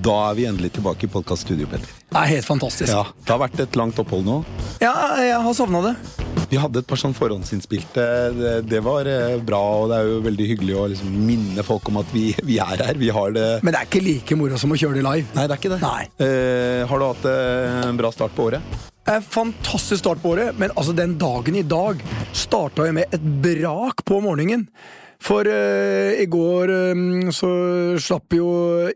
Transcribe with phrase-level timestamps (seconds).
[0.00, 1.90] Da er vi endelig tilbake i podkaststudio, Petter.
[2.10, 2.88] Det er helt fantastisk.
[2.88, 4.36] Ja, Det har vært et langt opphold nå.
[4.80, 5.94] Ja, jeg har savna det.
[6.50, 8.04] Vi hadde et par sånn forhåndsinnspilte.
[8.34, 11.90] Det, det var eh, bra, og det er jo veldig hyggelig å liksom minne folk
[11.92, 12.96] om at vi, vi er her.
[12.98, 15.28] Vi har det Men det er ikke like moro som å kjøre det live.
[15.36, 15.82] Nei, det er ikke det.
[16.24, 18.80] Eh, har du hatt eh, en bra start på året?
[19.10, 22.00] En Fantastisk start på året, men altså den dagen i dag
[22.32, 24.64] starta jeg med et brak på morgenen.
[25.20, 27.02] For eh, i går eh,
[27.36, 27.50] så
[28.00, 28.46] slapp jo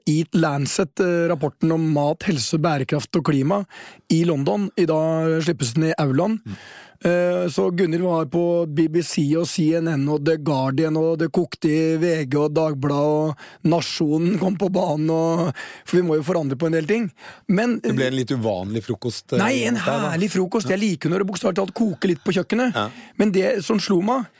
[0.08, 3.60] Eat Lancet eh, rapporten om mat, helse, bærekraft og klima
[4.12, 4.70] i London.
[4.80, 6.40] I dag slippes den i aulaen.
[6.44, 6.56] Mm.
[7.52, 12.36] Så Gunhild var på BBC og CNN og The Guardian, og det kokte i VG
[12.40, 15.50] og Dagbladet, og Nasjonen kom på banen, og,
[15.84, 17.10] for vi må jo forandre på en del ting.
[17.52, 19.34] Men Det ble en litt uvanlig frokost.
[19.36, 20.72] eh, Nei, en herlig frokost.
[20.72, 22.72] Jeg liker når det bokstavelig talt koker litt på kjøkkenet.
[22.72, 22.86] Ja.
[23.20, 24.30] Men det som slo meg,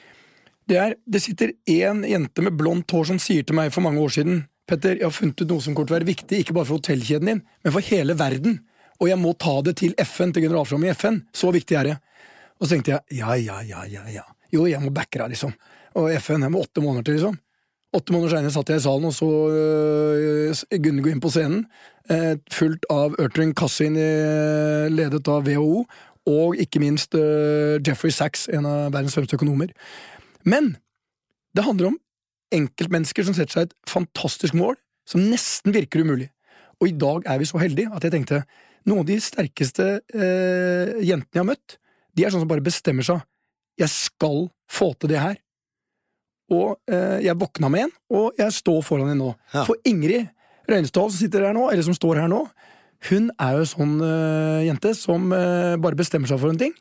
[0.71, 4.01] det er det sitter én jente med blondt hår som sier til meg for mange
[4.01, 6.55] år siden Petter, jeg har funnet ut noe som kommer til å være viktig, ikke
[6.57, 8.63] bare for hotellkjeden din, men for hele verden.
[8.97, 11.19] Og jeg må ta det til FN, til generalforsamlingen i FN.
[11.37, 11.97] Så viktig er det.
[12.57, 14.25] Og så tenkte jeg ja, ja, ja, ja, ja.
[14.55, 15.53] Jo, jeg må backe deg, liksom.
[16.01, 17.37] Og FN er med åtte måneder til, liksom.
[17.95, 21.61] Åtte måneder senere satt jeg i salen og så øh, Gunne gå inn på scenen,
[22.11, 25.85] øh, fulgt av Ertring Kassin, øh, ledet av WHO,
[26.27, 29.71] og ikke minst øh, Jeffrey Sachs, en av verdens fremste økonomer.
[30.49, 30.75] Men
[31.57, 31.99] det handler om
[32.55, 34.77] enkeltmennesker som setter seg et fantastisk mål,
[35.09, 36.31] som nesten virker umulig.
[36.81, 38.43] Og i dag er vi så heldige at jeg tenkte
[38.85, 41.79] noen av de sterkeste eh, jentene jeg har møtt,
[42.15, 43.25] de er sånn som bare bestemmer seg.
[43.81, 45.41] Jeg skal få til det her.
[46.55, 49.31] Og eh, jeg våkna med en, og jeg står foran en nå.
[49.55, 49.65] Ja.
[49.65, 50.29] For Ingrid
[50.69, 52.45] Røynesdal som sitter her nå, eller som står her nå,
[53.11, 56.73] hun er jo sånn eh, jente som eh, bare bestemmer seg for en ting.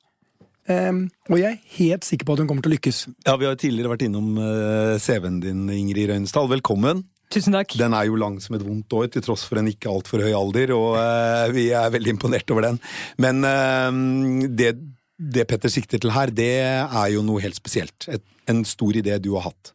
[0.71, 2.99] Em, og jeg er helt sikker på at hun kommer til å lykkes.
[3.27, 6.47] Ja, Vi har tidligere vært innom eh, CV-en din, Ingrid Røynesdal.
[6.53, 7.03] Velkommen.
[7.33, 7.73] Tusen takk.
[7.79, 10.33] Den er jo lang som et vondt år, til tross for en ikke altfor høy
[10.37, 12.77] alder, og eh, vi er veldig imponert over den.
[13.21, 14.75] Men eh, det,
[15.17, 18.07] det Petter sikter til her, det er jo noe helt spesielt.
[18.07, 19.73] Et, en stor idé du har hatt.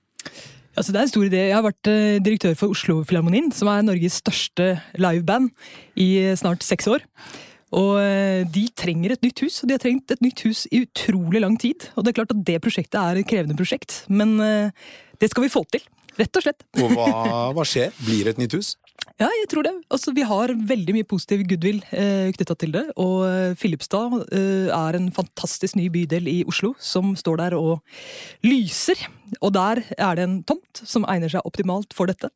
[0.79, 1.43] Altså, det er en stor idé.
[1.49, 5.51] Jeg har vært eh, direktør for Oslo-filharmonien, som er Norges største liveband,
[5.99, 7.05] i snart seks år.
[7.77, 10.85] Og eh, de trenger et nytt hus, og de har trengt et nytt hus i
[10.87, 11.91] utrolig lang tid.
[11.97, 14.91] Og det er klart at det prosjektet er et krevende prosjekt, men eh,
[15.21, 15.85] det skal vi få til.
[16.19, 16.65] Rett og slett.
[16.83, 17.09] Og hva,
[17.55, 17.93] hva skjer?
[18.03, 18.75] Blir det et nytt hus?
[19.19, 19.73] Ja, jeg tror det.
[19.91, 22.85] Altså, vi har veldig mye positiv goodwill eh, knytta til det.
[23.03, 27.81] Og eh, Filipstad eh, er en fantastisk ny bydel i Oslo som står der og
[28.47, 29.01] lyser.
[29.41, 32.31] Og der er det en tomt som egner seg optimalt for dette.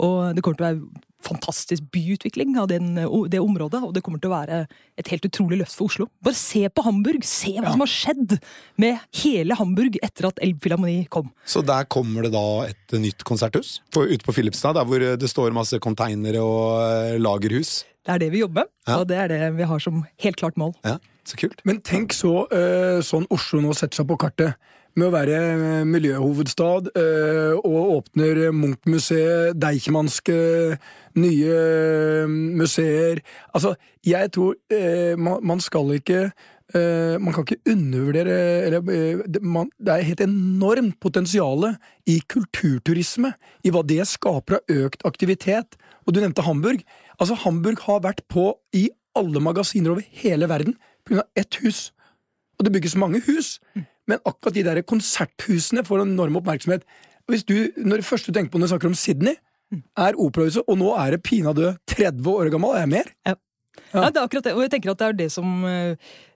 [0.00, 2.94] Og det kommer til å være fantastisk byutvikling av den,
[3.32, 4.58] det området, og det kommer til å være
[5.00, 6.06] et helt utrolig løft for Oslo.
[6.24, 7.24] Bare se på Hamburg!
[7.26, 8.36] Se hva som har skjedd
[8.80, 11.32] med hele Hamburg etter at Elbphilharmoni kom.
[11.48, 15.30] Så der kommer det da et nytt konserthus på, ute på Filipstad, der hvor det
[15.32, 17.82] står masse konteinere og eh, lagerhus.
[18.04, 18.98] Det er det vi jobber med, Ja.
[19.00, 20.74] og det er det vi har som helt klart mål.
[20.84, 21.62] Ja, så kult.
[21.64, 24.58] Men tenk så eh, sånn Oslo nå setter seg på kartet.
[24.94, 30.36] Med å være eh, miljøhovedstad eh, og åpner Munch-museet, Deichmanske,
[31.18, 33.74] nye eh, museer Altså,
[34.06, 34.54] jeg tror
[35.18, 36.28] man, skal ikke
[36.74, 38.80] Man kan ikke undervurdere eller,
[39.28, 41.68] det, er helt enormt potensial
[42.10, 43.30] i kulturturisme,
[43.62, 45.76] i hva det skaper av økt aktivitet.
[46.04, 46.82] Og du nevnte Hamburg.
[47.20, 50.74] Altså, Hamburg har vært på i alle magasiner over hele verden
[51.06, 51.28] pga.
[51.36, 51.92] ett hus.
[52.58, 53.60] Og det bygges mange hus,
[54.10, 56.84] men akkurat de der konserthusene får en enorm oppmerksomhet.
[57.30, 59.38] Hvis du, når det første du tenker på når du snakker om Sydney,
[59.98, 63.10] er operahuset, og nå er det pinadø 30 år gammel, er jeg mer.
[63.26, 63.34] Ja.
[63.94, 65.64] Ja, det er akkurat det, og jeg tenker at det er det som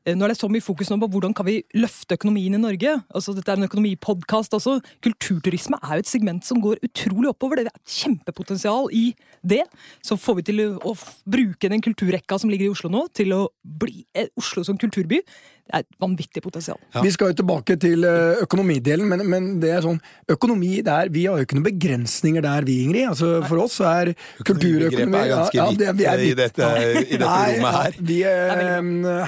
[0.09, 2.63] eh, Nå er det så mye fokus nå på hvordan kan vi løfte økonomien i
[2.63, 2.95] Norge.
[3.15, 4.79] Altså, dette er en økonomipodkast også.
[5.05, 7.61] Kulturturisme er jo et segment som går utrolig oppover.
[7.61, 9.05] Det er et kjempepotensial i
[9.47, 9.63] det.
[10.05, 10.97] Så får vi til å,
[11.29, 15.21] bruke den kulturrekka som ligger i Oslo nå, til å bli eh, Oslo som kulturby.
[15.69, 16.79] Det er et vanvittig potensial.
[17.05, 19.99] Vi skal jo tilbake til eh, økonomidelen, men, men det er sånn
[20.33, 23.11] Økonomi der, Vi har jo ikke noen begrensninger der, vi, Ingrid.
[23.11, 24.15] Altså, for oss er
[24.49, 27.99] kulturøkonomi Begrepet er ganske vidt ja, ja, i dette- i dette Nei, rommet her.
[27.99, 28.19] ja, Vi,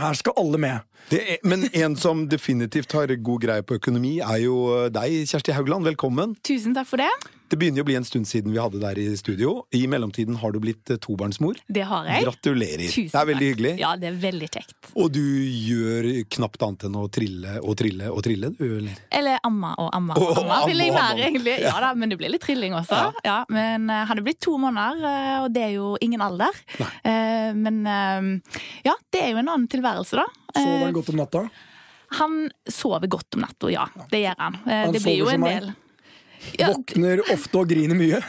[0.06, 0.69] her skal alle med.
[0.70, 0.78] Det.
[1.11, 4.56] Det er, men en som definitivt har god greie på økonomi, er jo
[4.94, 5.88] deg, Kjersti Haugland.
[5.90, 6.37] Velkommen.
[6.46, 7.11] Tusen takk for det.
[7.50, 9.56] Det begynner jo å bli en stund siden vi hadde deg i studio.
[9.75, 11.56] I mellomtiden har du blitt eh, tobarnsmor.
[11.67, 12.23] Det har jeg.
[12.29, 12.85] Gratulerer.
[12.87, 13.50] Tusen det er veldig takk.
[13.56, 13.73] hyggelig.
[13.82, 14.76] Ja, det er veldig kjekt.
[14.94, 19.00] Og du gjør knapt annet enn å trille og trille og trille, du, eller?
[19.20, 21.08] Eller amma og amma og Å, amma, vil jeg amma.
[21.26, 21.56] egentlig.
[21.67, 23.00] Ja da, men det blir litt trilling også.
[23.26, 23.41] Ja.
[23.50, 26.55] men uh, han er blitt to måneder, eh, og det er jo ingen alder.
[26.79, 30.29] Uh, men uh, ja, det er jo en annen tilværelse, da.
[30.55, 31.44] Sover Eh, han godt om natta?
[32.19, 32.32] han
[32.67, 33.85] sover godt om natta, ja.
[34.11, 34.56] Det gjør han.
[34.67, 35.69] Eh, Han det blir jo sover som meg.
[36.59, 38.21] Ja, Våkner ofte og griner mye.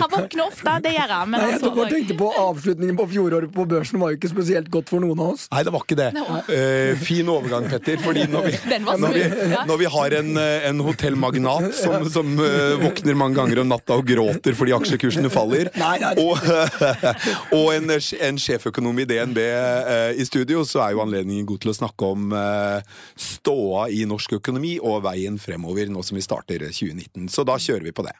[0.00, 1.30] Han våkner ofte, det gjør han.
[1.32, 4.70] Men Nei, jeg bare tenkte på Avslutningen på fjoråret på børsen var jo ikke spesielt
[4.72, 5.46] godt for noen av oss.
[5.52, 6.08] Nei, det var ikke det.
[6.16, 8.00] Uh, fin overgang, Petter.
[8.04, 8.54] Fordi når vi,
[9.04, 9.24] når vi,
[9.68, 13.98] når vi har en, eh, en hotellmagnat som, som uh, våkner mange ganger om natta
[14.00, 16.14] og gråter fordi aksjekursene faller, Nei, nei.
[16.22, 16.40] og,
[17.58, 19.40] og en, en sjeføkonom i DNB
[20.20, 22.34] i studio, så er jo anledningen god til å snakke om
[23.20, 27.28] ståa i norsk økonomi og veien fremover nå som vi starter 2019.
[27.32, 28.16] Så da kjører vi på det.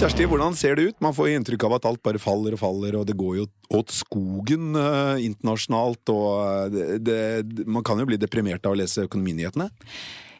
[0.00, 0.96] Kjersti, hvordan ser det ut?
[1.04, 3.42] Man får inntrykk av at alt bare faller og faller, og det går jo
[3.76, 8.78] åt skogen eh, internasjonalt, og eh, det, det, man kan jo bli deprimert av å
[8.80, 9.66] lese økonominyhetene.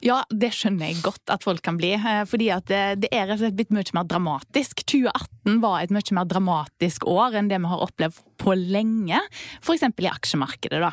[0.01, 1.93] Ja, det skjønner jeg godt at folk kan bli.
[1.93, 4.81] eh, Fordi at det, er rett og slett blitt mye mer dramatisk.
[4.89, 9.21] 2018 var et mye mer dramatisk år enn det vi har opplevd på lenge.
[9.61, 9.85] F.eks.
[10.01, 10.81] i aksjemarkedet.
[10.81, 10.93] da.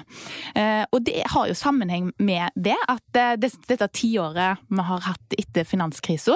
[0.56, 5.38] Eh, Og det har jo sammenheng med det at eh, dette tiåret vi har hatt
[5.38, 6.36] etter finanskrisa,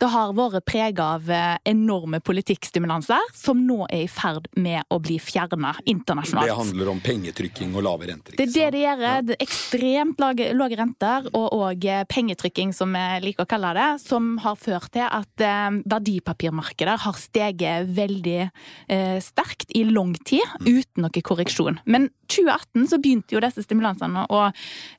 [0.00, 5.00] det har vært prega av eh, enorme politikkstimulanser som nå er i ferd med å
[5.02, 6.48] bli fjerna internasjonalt.
[6.50, 8.36] Det handler om pengetrykking og lave renter.
[8.36, 9.04] Det er det det gjør.
[9.10, 14.58] Er ekstremt lave, renter og, og pengetrykking, som vi liker å kalle det, som har
[14.60, 15.44] ført til at
[15.90, 21.80] verdipapirmarkeder har steget veldig eh, sterkt i lang tid, uten noe korreksjon.
[21.84, 24.42] Men 2018 så begynte jo disse stimulansene å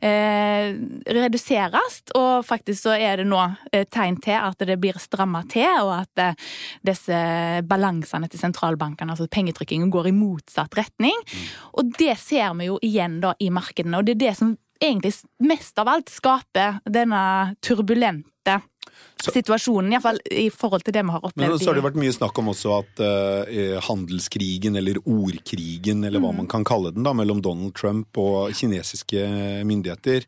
[0.03, 0.73] eh,
[1.07, 5.69] reduseres, og faktisk så er det nå eh, tegn til at det blir stramma til,
[5.83, 6.49] og at eh,
[6.87, 7.21] disse
[7.67, 11.17] balansene til sentralbankene, altså pengetrykkingen, går i motsatt retning.
[11.77, 15.13] Og det ser vi jo igjen da i markedene, og det er det som egentlig
[15.45, 17.21] mest av alt skaper denne
[17.61, 18.57] turbulente
[19.21, 21.61] situasjonen, iallfall i forhold til det vi har Men opplevd.
[21.61, 26.25] så har det vært mye snakk om også at uh, handelskrigen, eller ordkrigen, eller Mm.
[26.25, 30.25] hva man kan kalle den, da, mellom Donald Trump og kinesiske myndigheter,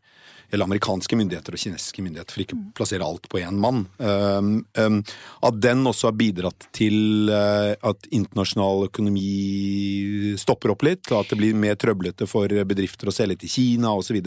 [0.52, 4.64] eller amerikanske myndigheter og kinesiske myndigheter, for ikke å plassere alt på én mann, um,
[4.78, 5.00] um,
[5.42, 11.32] at den også har bidratt til uh, at internasjonal økonomi stopper opp litt, og at
[11.32, 14.20] det blir mer trøblete for bedrifter å selge til Kina osv.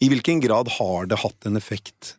[0.00, 2.14] I hvilken grad har det hatt en effekt?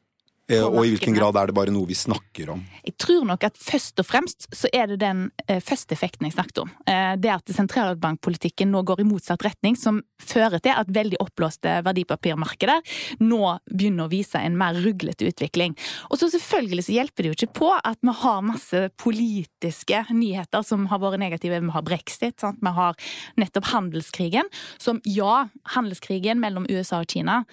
[0.47, 2.61] Eh, Og i hvilken grad er det bare noe vi snakker om?
[2.85, 6.37] Jeg tror nok at først og fremst så er det den eh, første effekten jeg
[6.37, 6.71] snakket om.
[6.87, 11.81] Eh, det at sentralbankpolitikken nå går i motsatt retning, som fører til at veldig oppblåste
[11.83, 12.95] verdipapirmarkeder
[13.27, 15.75] nå begynner å vise en mer ruglete utvikling.
[16.07, 20.63] Og så selvfølgelig så hjelper det jo ikke på at vi har masse politiske nyheter
[20.63, 21.59] som har vært negative.
[21.59, 22.63] Vi har brexit, sant?
[22.63, 22.95] vi har
[23.35, 24.47] nettopp handelskrigen,
[24.79, 27.43] som ja, handelskrigen mellom USA og Kina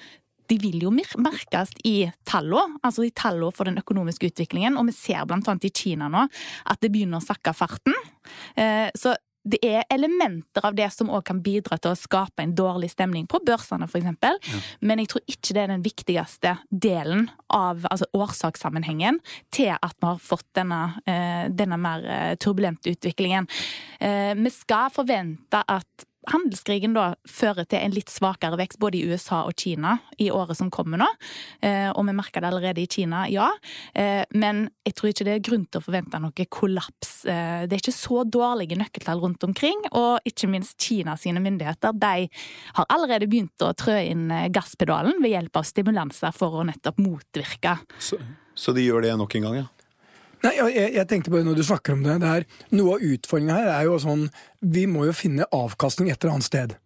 [0.51, 4.79] de vil jo merkes i tallene, altså i tallene for den økonomiske utviklingen.
[4.81, 6.27] Og vi ser annet i Kina nå
[6.71, 7.95] at det begynner å sakke farten.
[8.57, 9.15] Eh, Så
[9.45, 13.27] det er elementer av det som òg kan bidra til å skape en dårlig stemning
[13.29, 14.41] på børsene, f.eks.
[14.81, 19.21] Men jeg tror ikke det er den viktigste delen av altså årsakssammenhengen
[19.53, 23.49] til at vi har fått denne, eh, denne mer eh, turbulente utviklingen.
[24.01, 29.43] Vi skal forvente at handelskrigen da fører til en litt svakere vekst både i USA
[29.49, 31.09] og Kina i året som kommer nå.
[31.65, 33.51] Eh, og vi merker det allerede i Kina, ja.
[33.95, 37.13] Eh, men jeg tror ikke det er grunn til å forvente noe kollaps.
[37.29, 41.97] Eh, det er ikke så dårlige nøkkeltall rundt omkring, og ikke minst Kina sine myndigheter.
[41.99, 42.29] De
[42.79, 47.79] har allerede begynt å trø inn gasspedalen ved hjelp av stimulanser for å nettopp motvirke
[48.03, 48.19] Så,
[48.55, 49.69] så de gjør det nok en gang, ja?
[50.45, 52.19] Nei, jeg, jeg- tenkte det når du snakker om det.
[52.21, 52.45] det er,
[52.77, 54.27] noe av utfordringa her er jo sånn
[54.61, 56.77] Vi må jo finne avkastning et eller annet sted.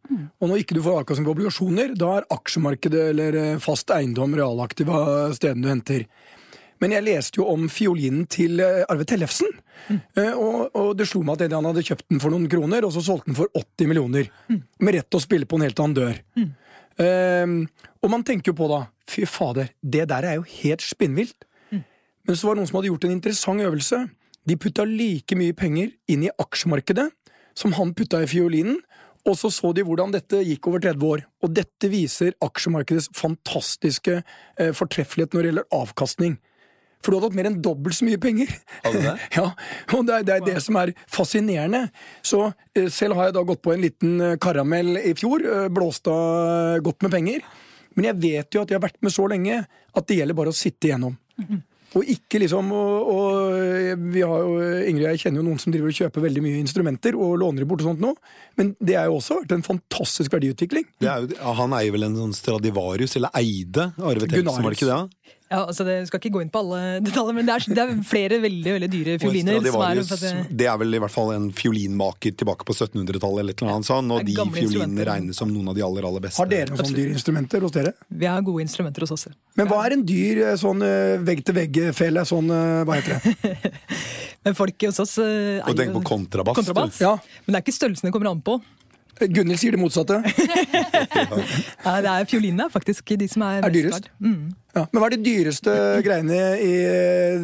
[0.40, 4.34] Og når ikke du får avkastning på obligasjoner, da er aksjemarkedet eller eh, fast eiendom
[4.38, 6.04] realaktiva stedene du henter.
[6.80, 9.50] Men jeg leste jo om fiolinen til eh, Arve Tellefsen.
[9.88, 9.98] Mm.
[10.38, 13.02] Og, og det slo meg at han hadde kjøpt den for noen kroner, og så
[13.04, 14.30] solgte den for 80 millioner.
[14.50, 16.22] Med rett til å spille på en helt annen dør.
[16.98, 17.58] Um,
[18.02, 21.46] og man tenker jo på da Fy fader, det der er jo helt spinnvilt.
[22.28, 24.02] Men så var det noen som hadde gjort en interessant øvelse.
[24.48, 27.08] De putta like mye penger inn i aksjemarkedet
[27.58, 28.78] som han putta i fiolinen,
[29.26, 31.24] og så så de hvordan dette gikk over 30 år.
[31.44, 36.36] Og dette viser aksjemarkedets fantastiske eh, fortreffelighet når det gjelder avkastning.
[37.02, 38.52] For du hadde hatt mer enn dobbelt så mye penger.
[38.84, 39.14] Hadde det?
[39.36, 39.44] Ja,
[39.94, 41.84] og det er det, er det som er fascinerende.
[42.26, 42.44] Så
[42.74, 45.44] eh, selv har jeg da gått på en liten eh, karamell i fjor.
[45.44, 47.48] eh, Blåst av godt med penger.
[47.98, 50.54] Men jeg vet jo at jeg har vært med så lenge at det gjelder bare
[50.54, 51.18] å sitte igjennom.
[51.96, 54.56] Og ikke liksom og, og vi har jo,
[54.90, 57.68] Ingrid jeg kjenner jo noen som driver og kjøper veldig mye instrumenter og låner det
[57.70, 58.10] bort og sånt nå.
[58.60, 60.84] Men det har jo også vært en fantastisk verdiutvikling.
[61.00, 64.80] Det er jo, han eier vel en sånn Stradivarius, eller eide Arve Tellefsen, var det
[64.80, 65.00] ikke det?
[65.48, 67.92] Ja, altså det skal ikke gå inn på alle detaljer, men det er, det er
[68.04, 69.54] flere veldig veldig dyre fioliner.
[69.64, 72.74] som er- Stradivarius, at det- det er vel i hvert fall en fiolinmaker tilbake på
[72.76, 76.04] 1700-tallet, eller noe annet sånt, og de er fiolinene regnes som noen av de aller,
[76.04, 76.36] aller beste.
[76.36, 77.94] Har dere noen sånne dyre instrumenter hos dere?
[78.12, 79.24] Vi har gode instrumenter hos oss.
[79.30, 79.32] ja.
[79.56, 80.84] Men hva er en dyr eh, sånn
[81.24, 82.24] vegg-til-vegg-fele?
[82.28, 83.72] Sånn, eh, hva heter det?
[84.44, 86.56] Men folk hos oss eh, Og tenk på kontrabass.
[86.60, 87.00] kontrabass.
[87.00, 87.16] Ja.
[87.46, 88.60] Men det er ikke størrelsen det kommer an på.
[89.26, 90.20] Gunhild sier det motsatte.
[91.86, 94.10] ja, det er Fiolinene faktisk de som er, Er dyrest?
[94.22, 94.50] Mm.
[94.76, 94.84] Ja.
[94.92, 96.72] Men hva er de dyreste greiene i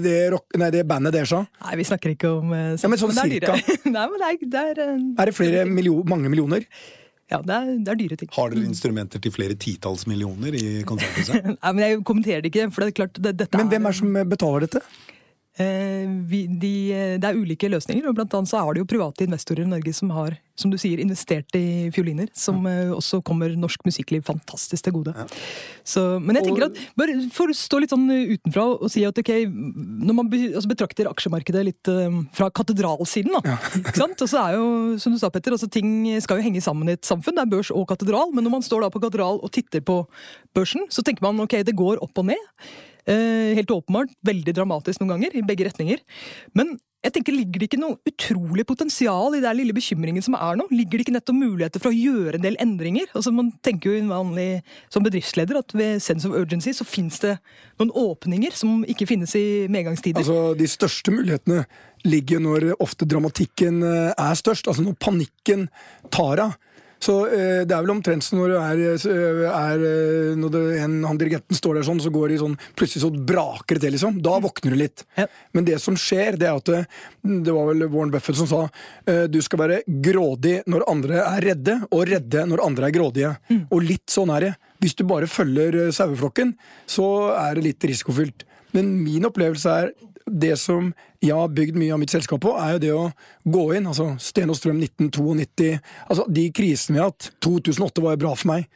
[0.05, 1.45] det, rock, nei, det bandet deres, da?
[1.67, 3.57] Nei, vi snakker ikke om eh, Ja, men sånn men cirka?
[3.97, 6.69] Nei, men det er, det er, uh, Er det flere million, mange millioner?
[7.33, 8.31] Ja, det er, det er dyre ting.
[8.37, 11.51] Har dere instrumenter til flere titalls millioner i konserthuset?
[11.57, 13.97] Nei, men Jeg kommenterer det ikke, for det er klart det, dette Men hvem er
[13.97, 14.85] det som betaler dette?
[15.55, 18.89] Eh, vi, de, eh, det er ulike løsninger, og blant annet så er det jo
[18.91, 23.21] private investorer i Norge som har som du sier, investert i fioliner, som eh, også
[23.27, 25.15] kommer norsk musikkliv fantastisk til gode.
[25.87, 29.19] Så, men jeg tenker at, bare for å stå litt sånn utenfra og si at
[29.19, 31.91] ok, når man altså betrakter aksjemarkedet litt
[32.35, 34.27] fra katedralsiden, da, ikke sant?
[34.27, 34.69] og så er jo,
[35.03, 37.55] som du sa Petter, altså ting skal jo henge sammen i et samfunn, det er
[37.55, 40.03] børs og katedral, men når man står da på katedral og titter på
[40.55, 42.51] børsen, så tenker man ok, det går opp og ned.
[43.07, 44.13] Eh, helt åpenbart.
[44.25, 46.01] Veldig dramatisk noen ganger, i begge retninger.
[46.57, 50.57] Men jeg tenker, ligger det ikke noe utrolig potensial i den lille bekymringen som er
[50.57, 50.65] nå?
[50.73, 53.11] Ligger det ikke nettopp muligheter for å gjøre en del endringer?
[53.13, 57.35] Altså Man tenker jo vanlig som bedriftsleder at ved sense of urgency så finnes det
[57.77, 60.25] noen åpninger som ikke finnes i medgangstider.
[60.25, 61.67] Altså, De største mulighetene
[62.09, 64.73] ligger når ofte dramatikken eh, er størst.
[64.73, 65.69] Altså når panikken
[66.09, 66.57] tar av.
[67.03, 70.63] Så eh, Det er vel omtrent som når du er, eh, er eh, Når det,
[70.85, 73.97] en, han dirigenten står der sånn, så går de sånn Plutselig så braker det til,
[73.97, 74.21] liksom.
[74.25, 75.05] Da våkner du litt.
[75.19, 75.27] Ja.
[75.57, 78.63] Men det som skjer, det er at det, var vel Warren Buffett som sa
[79.11, 83.35] eh, du skal være grådig når andre er redde, og redde når andre er grådige.
[83.75, 84.53] Og litt sånn er det.
[84.83, 86.55] Hvis du bare følger saueflokken,
[86.91, 88.45] så er det litt risikofylt.
[88.75, 89.93] Men min opplevelse er
[90.31, 90.93] det som
[91.25, 93.05] jeg har bygd mye av mitt selskap på, er jo det å
[93.57, 93.89] gå inn.
[93.91, 95.77] altså Sten og Strøm 1992.
[96.09, 97.31] altså De krisene vi har hatt.
[97.45, 98.69] 2008 var jo bra for meg.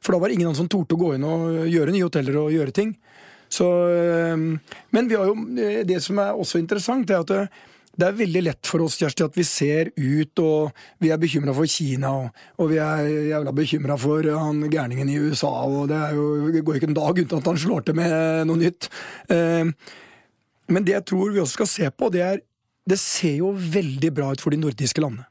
[0.00, 2.54] For da var det ingen som torde å gå inn og gjøre nye hoteller og
[2.54, 2.94] gjøre ting.
[3.52, 4.58] Så, øh,
[4.90, 7.42] men vi har jo, øh, det som er også interessant, er at det,
[7.94, 11.54] det er veldig lett for oss Kjersti, at vi ser ut og vi er bekymra
[11.54, 15.52] for Kina, og, og vi er jævla bekymra for han gærningen i USA.
[15.68, 18.62] og Det, jo, det går ikke en dag uten at han slår til med noe
[18.64, 18.88] nytt.
[19.30, 19.70] Eh,
[20.68, 22.42] men det jeg tror vi også skal se på, det er
[22.84, 25.24] Det ser jo veldig bra ut for de nordiske landene.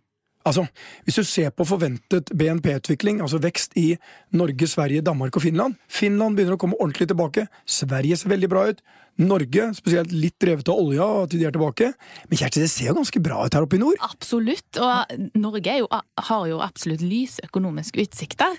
[0.46, 0.66] Altså,
[1.04, 3.96] Hvis du ser på forventet BNP-utvikling, altså vekst i
[4.32, 7.48] Norge, Sverige, Danmark og Finland Finland begynner å komme ordentlig tilbake.
[7.66, 8.82] Sverige ser veldig bra ut.
[9.22, 11.91] Norge, spesielt litt drevet av olja, at de er tilbake.
[12.32, 14.00] Men Kjersti, det ser jo ganske bra ut her oppe i nord.
[14.01, 15.89] Absolutt, og Norge jo,
[16.29, 18.58] har jo absolutt lyse økonomiske utsikter.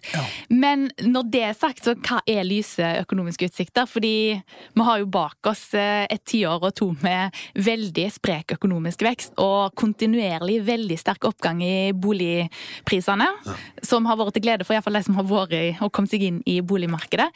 [0.54, 3.88] Men når det er sagt, så hva er lyse økonomiske utsikter?
[3.90, 9.02] Fordi vi har jo bak oss eh, et tiår og to med veldig sprek økonomisk
[9.02, 13.26] vekst og kontinuerlig veldig sterk oppgang i boligprisene.
[13.82, 16.40] Som har vært til glede for iallfall de som har vært og kommet seg inn
[16.48, 17.26] i boligmarkedet.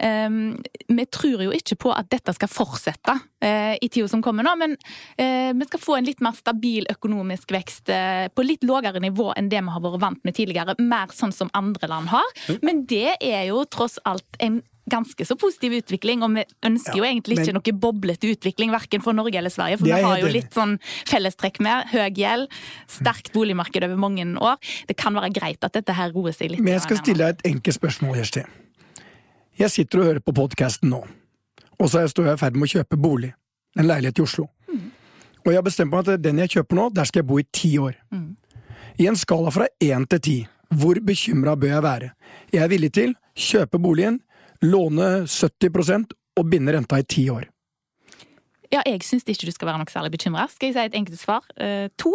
[0.00, 0.56] Um,
[0.88, 4.54] vi tror jo ikke på at dette skal fortsette uh, i tida som kommer nå,
[4.60, 9.02] men uh, vi skal få en litt mer stabil økonomisk vekst uh, på litt lavere
[9.02, 10.76] nivå enn det vi har vært vant med tidligere.
[10.80, 12.36] Mer sånn som andre land har.
[12.62, 17.04] Men det er jo tross alt en ganske så positiv utvikling, og vi ønsker jo
[17.04, 20.18] Ja, egentlig ikke men- noe boblete utvikling, verken for Norge eller Sverige, for vi har
[20.18, 22.48] jo litt sånn fellestrekk med høy gjeld,
[22.88, 24.56] sterkt boligmarked over mange år.
[24.86, 26.60] Det kan være greit at dette her roer seg litt.
[26.60, 28.44] Men jeg skal stille deg et enkelt spørsmål, Kjersti.
[29.58, 31.06] Jeg sitter og hører på podkasten nå,
[31.82, 33.32] og så står jeg i ferd med å kjøpe bolig.
[33.78, 34.46] En leilighet i Oslo.
[35.42, 37.46] Og jeg har bestemt meg at den jeg kjøper nå, der skal jeg bo i
[37.50, 37.96] ti år.
[39.02, 40.36] I en skala fra én til ti,
[40.78, 42.10] hvor bekymra bør jeg være?
[42.52, 44.20] Jeg er villig til kjøpe boligen,
[44.62, 47.48] låne 70% og binde renta i ti år.
[48.72, 50.46] Ja, jeg syns ikke du skal være noe særlig bekymra.
[50.48, 51.48] Skal jeg si et enkelt svar?
[51.60, 52.14] Eh, to.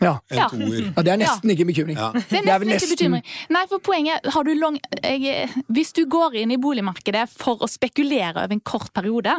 [0.00, 0.20] Ja.
[0.30, 0.48] En Ja.
[0.48, 0.92] toer.
[0.96, 1.96] ja, Det er nesten ikke bekymring.
[1.98, 2.12] Ja.
[2.12, 3.24] Det er Det er nesten ikke bekymring.
[3.50, 7.68] Nei, for poenget har du lang, jeg, Hvis du går inn i boligmarkedet for å
[7.68, 9.34] spekulere over en kort periode,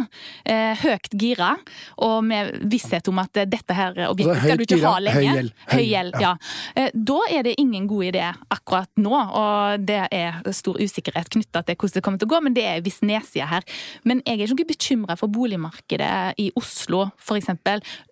[0.45, 1.55] eh, høyt gira,
[1.97, 4.99] og med visshet om at eh, dette her objektet Altså, skal du ikke gira, ha
[4.99, 5.51] lenge høy gjeld.
[5.69, 6.35] Høy gjeld, ja.
[6.75, 11.63] Eh, Da er det ingen god idé akkurat nå, og det er stor usikkerhet knytta
[11.65, 13.63] til hvordan det kommer til å gå, men det er viss nedside her.
[14.03, 17.49] Men jeg er ikke bekymra for boligmarkedet i Oslo, f.eks.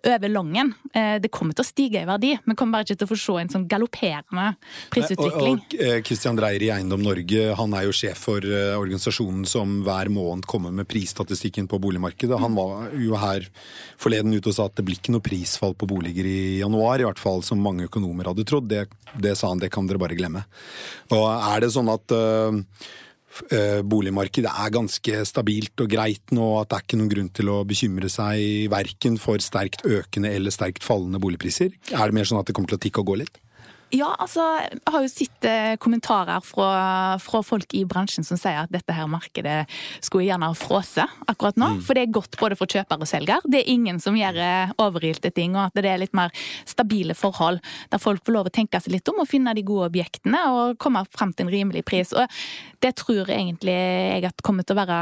[0.06, 0.74] over Longen.
[0.94, 3.18] Eh, Det kommer til å stige i verdi, men kommer bare ikke til å få
[3.20, 4.46] se en sånn galopperende
[4.92, 5.58] prisutvikling.
[5.58, 9.78] Og, og eh, Dreyer i Eiendom Norge han er jo sjef for eh, organisasjonen som
[9.86, 12.38] hver måned kommer med prisstatistikken på boligmarkedet.
[12.42, 13.48] Han var jo her
[14.00, 17.08] forleden ute og sa at det blir ikke noe prisfall på boliger i januar, i
[17.08, 18.70] hvert fall som mange økonomer hadde trodd.
[18.70, 18.86] Det,
[19.18, 20.44] det sa han, det kan dere bare glemme.
[21.14, 22.62] Og er det sånn at eh,
[23.88, 27.58] boligmarkedet er ganske stabilt og greit nå, at det er ikke noen grunn til å
[27.68, 31.74] bekymre seg verken for sterkt økende eller sterkt fallende boligpriser?
[31.92, 33.38] Er det mer sånn at det kommer til å tikke og gå litt?
[33.88, 36.72] Ja, altså, jeg har jo sett eh, kommentarer fra,
[37.24, 39.62] fra folk i bransjen som sier at dette her markedet
[40.04, 41.70] skulle gjerne ha frosset akkurat nå.
[41.86, 43.46] For det er godt både for kjøper og selger.
[43.48, 46.34] Det er ingen som gjør eh, overilte ting, og at det er litt mer
[46.68, 47.62] stabile forhold.
[47.88, 50.76] Der folk får lov å tenke seg litt om og finne de gode objektene og
[50.82, 52.12] komme frem til en rimelig pris.
[52.12, 52.28] Og
[52.84, 55.00] det tror jeg egentlig jeg at kommer til å være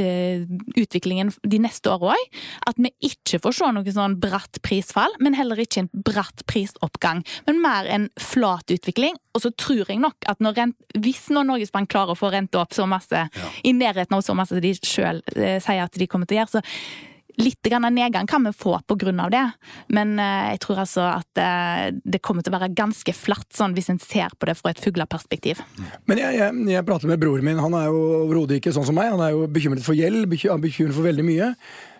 [0.00, 0.48] eh,
[0.80, 2.40] utviklingen de neste åra òg.
[2.72, 7.20] At vi ikke får se noe sånn bratt prisfall, men heller ikke en bratt prisoppgang.
[7.44, 9.16] Men mer en flat utvikling.
[9.34, 12.30] Og så tror jeg nok at når rent, hvis nå Norges Bank klarer å få
[12.34, 13.26] renta opp så masse,
[13.64, 16.60] i nærheten av så masse de sjøl eh, sier at de kommer til å gjøre,
[16.60, 19.42] så Litt grann av nedgang kan vi få av det,
[19.90, 23.74] men eh, jeg tror altså at eh, det kommer til å være ganske flatt, sånn
[23.74, 25.58] hvis en ser på det fra et fugleperspektiv.
[26.06, 27.58] Men jeg, jeg, jeg prater med broren min.
[27.58, 29.10] Han er jo overhodet ikke sånn som meg.
[29.16, 31.50] Han er jo bekymret for gjeld, bekymret for veldig mye.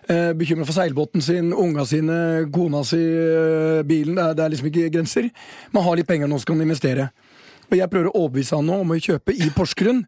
[0.05, 4.15] Eh, bekymret for seilbåten sin, unga sine, kona si, eh, bilen.
[4.15, 5.29] Det er, det er liksom ikke grenser.
[5.73, 7.09] Man har litt penger nå, så kan man investere.
[7.71, 10.03] Og jeg prøver å overbevise han nå om å kjøpe i Porsgrunn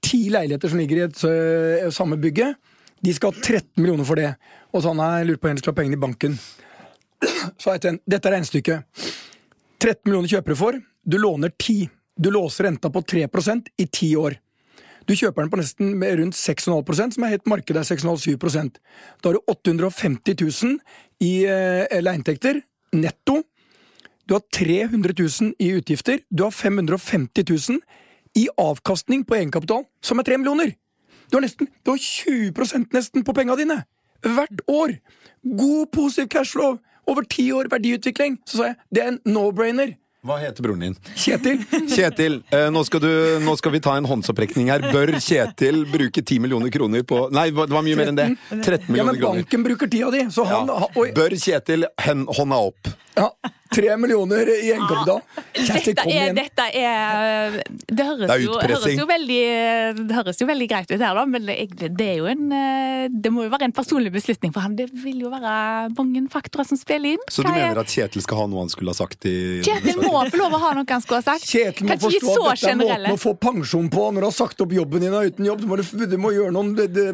[0.00, 2.56] ti leiligheter som ligger i et eh, samme bygget.
[3.00, 4.34] De skal ha 13 millioner for det.
[4.70, 6.38] Og så han har lurt på han skal ha pengene i banken.
[7.60, 9.02] Så jeg tenkt, dette er regnestykket.
[9.80, 10.78] 13 millioner kjøpere for.
[11.02, 11.88] Du låner 10.
[12.20, 14.38] Du låser renta på 3% i 10 år.
[15.10, 18.36] Du kjøper den på nesten rundt 6,5% som er helt markedet er 6,5-7
[19.18, 20.76] Da har du 850 000
[21.26, 22.60] i eh, leieinntekter
[22.94, 23.40] netto.
[24.28, 26.20] Du har 300 000 i utgifter.
[26.30, 27.80] Du har 550 000
[28.38, 30.76] i avkastning på egenkapital, som er 3 millioner.
[31.26, 33.80] Du har, nesten, du har 20% nesten på penga dine!
[34.22, 34.94] Hvert år!
[35.42, 36.78] God, positiv cashflow!
[37.10, 38.38] Over ti år verdiutvikling!
[38.46, 39.96] Så sa jeg det er en no-brainer.
[40.20, 40.94] Hva heter broren din?
[41.16, 43.08] Kjetil, Kjetil, eh, nå skal, du,
[43.40, 44.82] nå skal vi ta en håndsopprekning her.
[44.92, 48.26] Bør Kjetil bruke 10 millioner kroner på Nei, det var mye mer enn det.
[48.50, 49.40] 13 ja, men men kroner.
[49.40, 50.90] banken bruker tida di, så han Ja.
[51.16, 52.92] Bør Kjetil hen, hånda opp?
[53.16, 53.30] Ja,
[53.70, 55.20] Tre millioner i egenkapital.
[55.54, 56.34] Dette kom er, igjen.
[56.34, 57.52] dette er
[57.86, 59.42] Det høres, Det er jo, høres, jo veldig,
[60.08, 63.30] det høres jo veldig greit ut her, da, men det er jo en eh, Det
[63.30, 64.74] må jo være en personlig beslutning for han.
[64.74, 65.52] Det vil jo være
[65.94, 67.22] mange faktorer som spiller inn.
[67.30, 70.02] Så du er- mener at Kjetil skal ha noe han skulle ha sagt i Kjetil
[70.02, 71.46] må få lov å ha noe han skulle ha sagt.
[71.46, 74.66] Kjetil må forstå at dette er måten å få pensjon på når du har sagt
[74.66, 75.62] opp jobben din og er uten jobb.
[75.62, 77.06] Du må, du må gjøre noen det, det,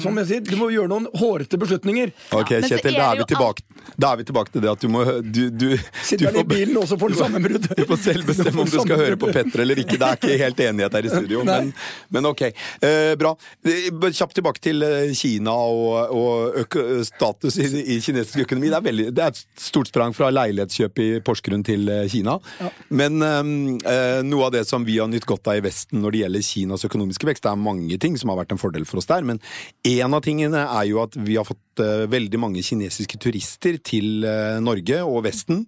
[0.00, 2.16] Som jeg sier, du må gjøre noen hårete beslutninger.
[2.40, 3.68] Ok, Kjetil, da er, vi tilbake,
[4.00, 6.46] da er vi tilbake til det at du må Du, du, du, Sitter han i
[6.48, 7.68] bilen også får den sammenbrudd.
[7.76, 9.98] du får selv bestemme om du skal høre på Petter eller ikke.
[9.98, 11.72] Det er ikke helt enighet her i studio, men,
[12.14, 12.46] men ok.
[12.46, 13.34] Eh, bra.
[13.66, 18.70] Eh, Kjapt tilbake til eh, Kina og, og status i, i kinesisk økonomi.
[18.70, 22.20] Det er, veldig, det er et stort sprang fra leilighetskjøp i Porsgrunn til Kina.
[22.20, 22.40] Kina.
[22.88, 26.22] Men eh, noe av det som vi har nytt godt av i Vesten når det
[26.24, 29.08] gjelder Kinas økonomiske vekst, det er mange ting som har vært en fordel for oss
[29.10, 29.40] der, men
[29.86, 34.26] en av tingene er jo at vi har fått eh, veldig mange kinesiske turister til
[34.26, 35.64] eh, Norge og Vesten,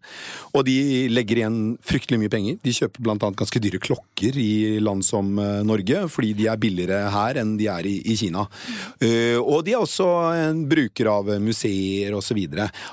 [0.53, 0.77] og de
[1.13, 2.59] legger igjen fryktelig mye penger.
[2.63, 7.11] De kjøper annet ganske dyre klokker i land som eh, Norge, fordi de er billigere
[7.13, 8.47] her enn de er i, i Kina.
[9.03, 10.09] Eh, og de er også
[10.49, 12.41] en bruker av museer osv.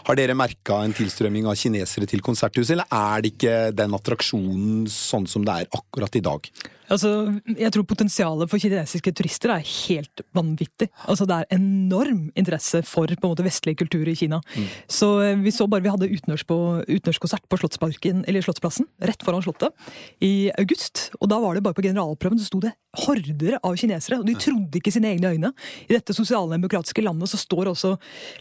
[0.09, 4.83] Har dere merka en tilstrømming av kinesere til konserthuset, eller er det ikke den attraksjonen
[4.91, 6.51] sånn som det er akkurat i dag?
[6.89, 10.89] Altså, jeg tror potensialet for kinesiske turister er helt vanvittig.
[11.07, 14.41] Altså, det er enorm interesse for på en måte, vestlig kultur i Kina.
[14.89, 19.73] Så eh, Vi så bare vi hadde utenlandskonsert på- på eller Slottsplassen, rett foran Slottet,
[20.21, 21.11] i august.
[21.21, 24.35] Og da var det bare på generalprøven så sto det horder av kinesere, og de
[24.39, 25.51] trodde ikke sine egne øyne.
[25.87, 27.95] I dette sosialdemokratiske landet så står også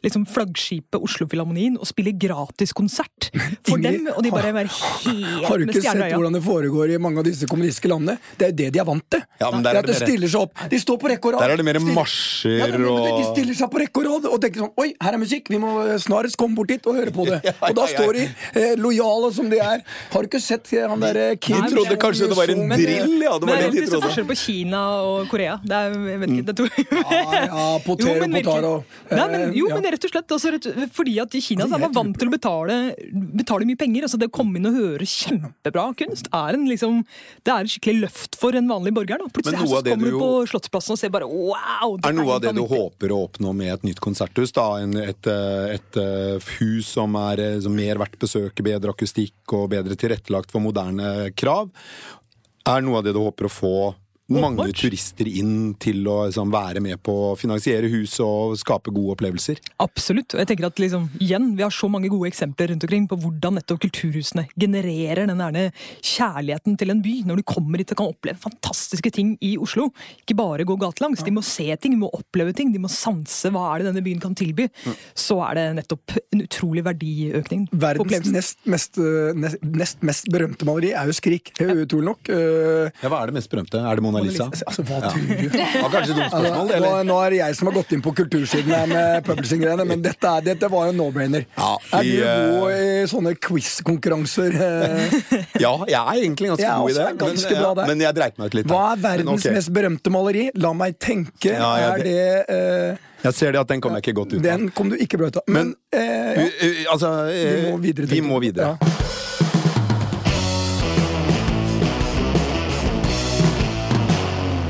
[0.04, 3.30] liksom, flaggskipet Oslo-Filharmonien og spiller gratis konsert
[3.66, 7.00] for dem, og de bare er helt Har du ikke sett hvordan det foregår i
[7.02, 8.18] mange av disse kommunistiske landene?
[8.38, 9.24] Det er jo det de er vant til.
[9.40, 10.66] Ja, men det der er er at det det stiller seg opp.
[10.72, 11.44] De står på rekke og rad.
[11.44, 14.28] Der er det mer marsjer marsjer ja, men, De stiller seg på rekke og rad
[14.30, 15.50] og tenker sånn Oi, her er musikk!
[15.52, 17.40] Vi må snarest komme bort dit og høre på det.
[17.54, 19.84] Og da står de, eh, lojale som de er.
[20.12, 23.37] Har du ikke sett eh, han derre De trodde kanskje det var en drill, ja.
[23.38, 24.38] Det var det de trodde.
[24.38, 25.59] Kina og Korea.
[25.64, 26.68] Det er, jeg vet ikke, det to.
[26.98, 28.72] Ja, ja, potero, Jo, men potaro.
[29.11, 29.79] Nei, men, Eh, jo, ja.
[29.79, 32.31] men rett og slett altså, rett, Fordi at i Kina så er man vant til
[32.31, 32.77] å betale,
[33.38, 34.07] betale mye penger.
[34.07, 37.01] Altså, det å komme inn og høre kjempebra kunst er en, liksom,
[37.46, 39.22] det er et skikkelig løft for en vanlig borger.
[39.22, 39.31] Da.
[39.35, 41.96] Plutselig her så kommer du på Slottsplassen og ser bare wow!
[42.03, 44.55] Er noe av det du håper å oppnå med et nytt konserthus?
[44.57, 44.68] da?
[44.83, 49.57] En, et, et, et eh, hus som er eh, som mer verdt besøket, bedre akustikk
[49.57, 51.70] og bedre tilrettelagt for moderne krav?
[52.68, 53.74] Er noe av det du håper å få
[54.28, 59.16] mange turister inn til å liksom, være med på å finansiere huset og skape gode
[59.16, 59.60] opplevelser?
[59.80, 60.34] Absolutt.
[60.34, 63.18] Og jeg tenker at liksom, igjen, Vi har så mange gode eksempler rundt omkring på
[63.22, 65.72] hvordan nettopp kulturhusene genererer den der
[66.04, 67.14] kjærligheten til en by.
[67.28, 69.88] Når du kommer hit og kan oppleve fantastiske ting i Oslo.
[70.22, 71.24] Ikke bare gå gatelangs.
[71.24, 74.04] De må se ting, de må oppleve ting, de må sanse hva er det denne
[74.04, 74.68] byen kan tilby.
[75.18, 77.68] Så er det nettopp en utrolig verdiøkning.
[77.72, 82.28] Verdens nest mest, eh, nest, nest mest berømte maleri er jo 'Skrik', utrolig nok.
[82.28, 83.78] Eh, Ja, Hva er det mest berømte?
[83.78, 84.48] Er det Mona Lisa?
[84.50, 85.48] Altså, hva tror du?
[85.78, 86.87] Ja, kanskje et dumt spørsmål, eller?
[86.87, 90.04] nå, nå er det jeg som har gått inn på kultursiden her med publishing-greiene, men
[90.04, 91.46] dette, dette var jo no-brainer.
[91.59, 94.59] Ja, er du eh, god i sånne quiz-konkurranser?
[94.68, 95.18] eh?
[95.64, 97.09] Ja, jeg er egentlig ganske god i det.
[97.22, 97.90] ganske men, bra ja, der.
[97.92, 98.70] men jeg dreit meg ut litt.
[98.72, 99.59] Hva er verdens okay.
[99.59, 100.46] mest berømte maleri?
[100.61, 101.52] La meg tenke.
[101.52, 104.40] Ja, ja, er det uh, Jeg ser det at den kom jeg ikke godt ut
[104.40, 104.46] av.
[104.46, 105.46] Den kom du ikke bra ut av.
[105.50, 106.48] Men, eh, ja,
[106.94, 108.11] altså, uh, altså, vi uh, må videre.
[108.11, 108.74] Vi må videre.
[108.76, 109.08] Ja.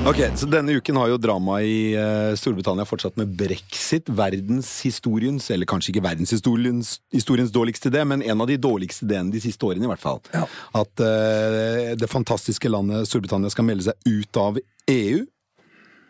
[0.08, 4.06] Ok, så Denne uken har jo dramaet i eh, Storbritannia fortsatt med brexit.
[4.08, 9.42] Verdenshistoriens, eller kanskje ikke verdenshistoriens historiens dårligste idé, men en av de dårligste ideene de
[9.44, 10.22] siste årene, i hvert fall.
[10.32, 10.46] Ja.
[10.80, 14.56] At uh, det fantastiske landet Storbritannia skal melde seg ut av
[14.94, 15.26] EU.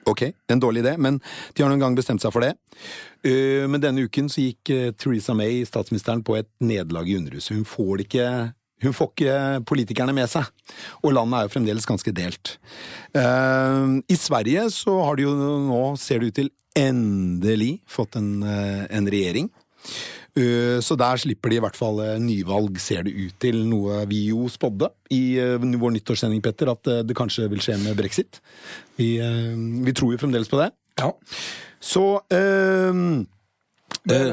[0.06, 1.18] Ok, en dårlig idé, men
[1.56, 2.52] de har noen gang bestemt seg for det.
[3.26, 7.56] Uh, men denne uken så gikk Theresa May, statsministeren, på et nederlag i Underhuset.
[7.58, 8.30] Hun får det ikke
[8.82, 10.46] hun får ikke politikerne med seg,
[11.02, 12.56] og landet er jo fremdeles ganske delt.
[13.14, 18.42] Eh, I Sverige så har de jo nå, ser det ut til, endelig fått en,
[18.46, 19.50] eh, en regjering.
[20.38, 23.64] Eh, Så der slipper de i hvert fall nyvalg, ser det ut til.
[23.66, 28.38] Noe vi jo spådde i vår nyttårssending, Petter, at det kanskje vil skje med brexit.
[28.96, 30.70] Vi, vi tror jo fremdeles på det.
[31.00, 31.10] Ja.
[31.80, 33.26] Så Det-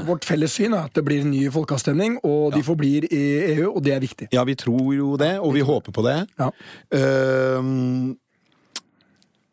[0.07, 3.23] Vårt felles syn er at det blir en ny folkeavstemning, og de forblir i
[3.55, 4.29] EU, og det er viktig.
[4.35, 6.19] Ja, vi tror jo det, og vi håper på det.
[6.39, 6.51] Ja.
[6.95, 8.13] Uh,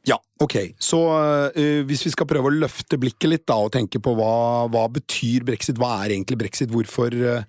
[0.07, 0.57] ja, ok.
[0.83, 4.69] Så uh, hvis vi skal prøve å løfte blikket litt da, og tenke på hva,
[4.71, 7.43] hva betyr brexit, hva er egentlig brexit, hvorfor, uh,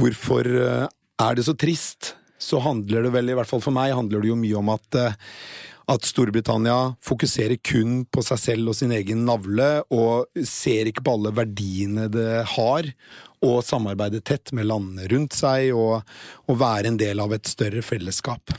[0.00, 0.86] hvorfor uh,
[1.22, 4.30] er det så trist, så handler det vel, i hvert fall for meg, handler det
[4.30, 5.16] jo mye om at eh,
[5.86, 11.14] at Storbritannia fokuserer kun på seg selv og sin egen navle, og ser ikke på
[11.14, 12.90] alle verdiene det har,
[13.46, 16.02] og samarbeider tett med landene rundt seg, og,
[16.50, 18.56] og være en del av et større fellesskap.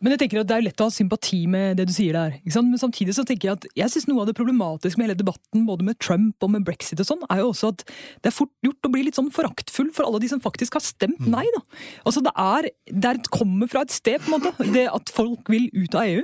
[0.00, 2.36] Men jeg tenker at det er lett å ha sympati med det du sier der.
[2.44, 5.66] Men samtidig så tenker jeg at jeg synes noe av det problematiske med hele debatten,
[5.68, 8.52] både med Trump og med brexit og sånn, er jo også at det er fort
[8.64, 11.62] gjort å bli litt sånn foraktfull for alle de som faktisk har stemt nei, da.
[12.06, 15.48] Altså det er Det er, kommer fra et sted, på en måte, det at folk
[15.52, 16.22] vil ut av EU.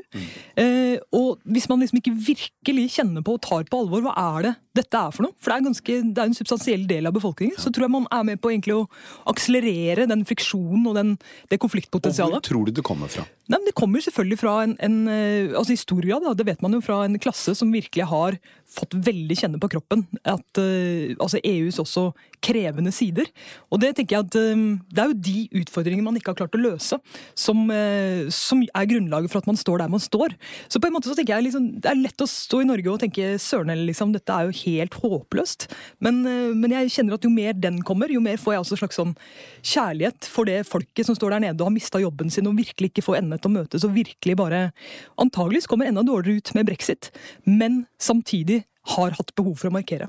[0.58, 4.48] Eh, og hvis man liksom ikke virkelig kjenner på og tar på alvor hva er
[4.48, 7.16] det dette er for noe, for det er, ganske, det er en substansiell del av
[7.16, 8.86] befolkningen, så tror jeg man er med på egentlig å
[9.28, 11.14] akselerere den friksjonen og den,
[11.50, 11.58] det
[12.32, 13.26] Og hvor tror du det kommer fra?
[13.52, 16.72] Nei, men Det kommer selvfølgelig fra en, en eh, altså historia, da, det vet man
[16.72, 18.38] jo fra en klasse som virkelig har
[18.72, 22.10] fått veldig kjenne på kroppen at uh, altså EUs også
[22.42, 23.28] krevende sider.
[23.70, 26.56] Og det tenker jeg at eh, det er jo de utfordringene man ikke har klart
[26.58, 26.98] å løse,
[27.38, 30.34] som, uh, som er grunnlaget for at man står der man står.
[30.66, 32.90] Så på en måte så tenker jeg liksom, det er lett å stå i Norge
[32.90, 35.68] og tenke søren eller liksom, dette er jo helt håpløst.
[36.02, 38.80] Men, uh, men jeg kjenner at jo mer den kommer, jo mer får jeg også
[38.82, 39.14] slags sånn
[39.62, 42.90] kjærlighet for det folket som står der nede og har mista jobben sin og virkelig
[42.90, 44.62] ikke får endene til å møtes og virkelig bare
[45.22, 47.10] antageligvis kommer enda dårligere ut med brexit,
[47.46, 48.61] men samtidig
[48.96, 50.08] har hatt behov for å markere.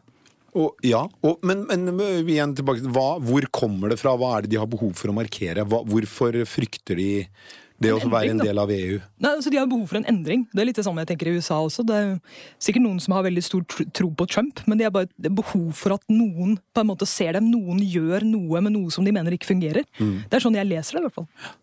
[0.54, 1.88] Og, ja, og, men, men
[2.30, 4.14] igjen tilbake hva, hvor kommer det fra?
[4.20, 5.66] Hva er det de har behov for å markere?
[5.66, 7.10] Hva, hvorfor frykter de
[7.84, 9.00] det å være en del av EU?
[9.24, 10.46] Nei, altså De har behov for en endring.
[10.52, 11.86] Det er litt det samme jeg tenker i USA også.
[11.88, 12.14] Det er
[12.62, 13.66] sikkert noen som har veldig stor
[13.96, 16.90] tro på Trump, men de har bare det er behov for at noen på en
[16.90, 19.86] måte ser dem, noen gjør noe med noe som de mener ikke fungerer.
[20.00, 21.54] Det er sånn jeg leser det, i hvert fall.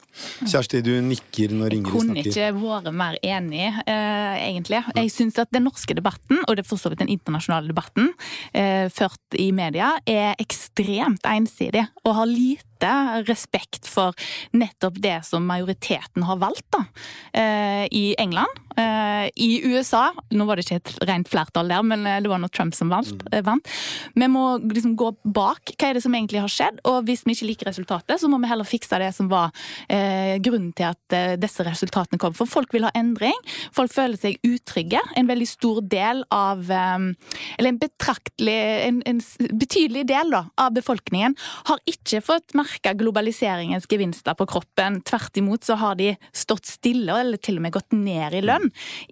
[0.50, 2.18] Kjersti, du nikker når Ingrid snakker.
[2.18, 4.80] Jeg kunne ikke vært mer enig, eh, egentlig.
[4.96, 8.10] Jeg syns at den norske debatten, og det er for så vidt den internasjonale debatten,
[8.52, 14.14] eh, ført i media, er ekstremt ensidig og har lite lite respekt for
[14.52, 16.84] nettopp det som majoriteten har valgt da,
[17.32, 18.50] eh, i England.
[18.78, 22.48] Eh, I USA Nå var det ikke et rent flertall der, men det var nå
[22.54, 23.24] Trump som vant.
[23.44, 23.70] vant.
[24.14, 27.34] Vi må liksom gå bak hva er det som egentlig har skjedd, og hvis vi
[27.34, 29.50] ikke liker resultatet, så må vi heller fikse det som var
[29.88, 32.34] eh, grunnen til at eh, disse resultatene kom.
[32.36, 33.36] For folk vil ha endring.
[33.76, 35.02] Folk føler seg utrygge.
[35.18, 38.56] En veldig stor del av Eller en betraktelig
[38.86, 39.20] En, en
[39.58, 41.34] betydelig del da, av befolkningen
[41.68, 45.00] har ikke fått merke globaliseringens gevinster på kroppen.
[45.06, 48.59] Tvert imot så har de stått stille, eller til og med gått ned i lønn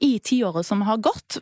[0.04, 1.40] i tiåret som har gått,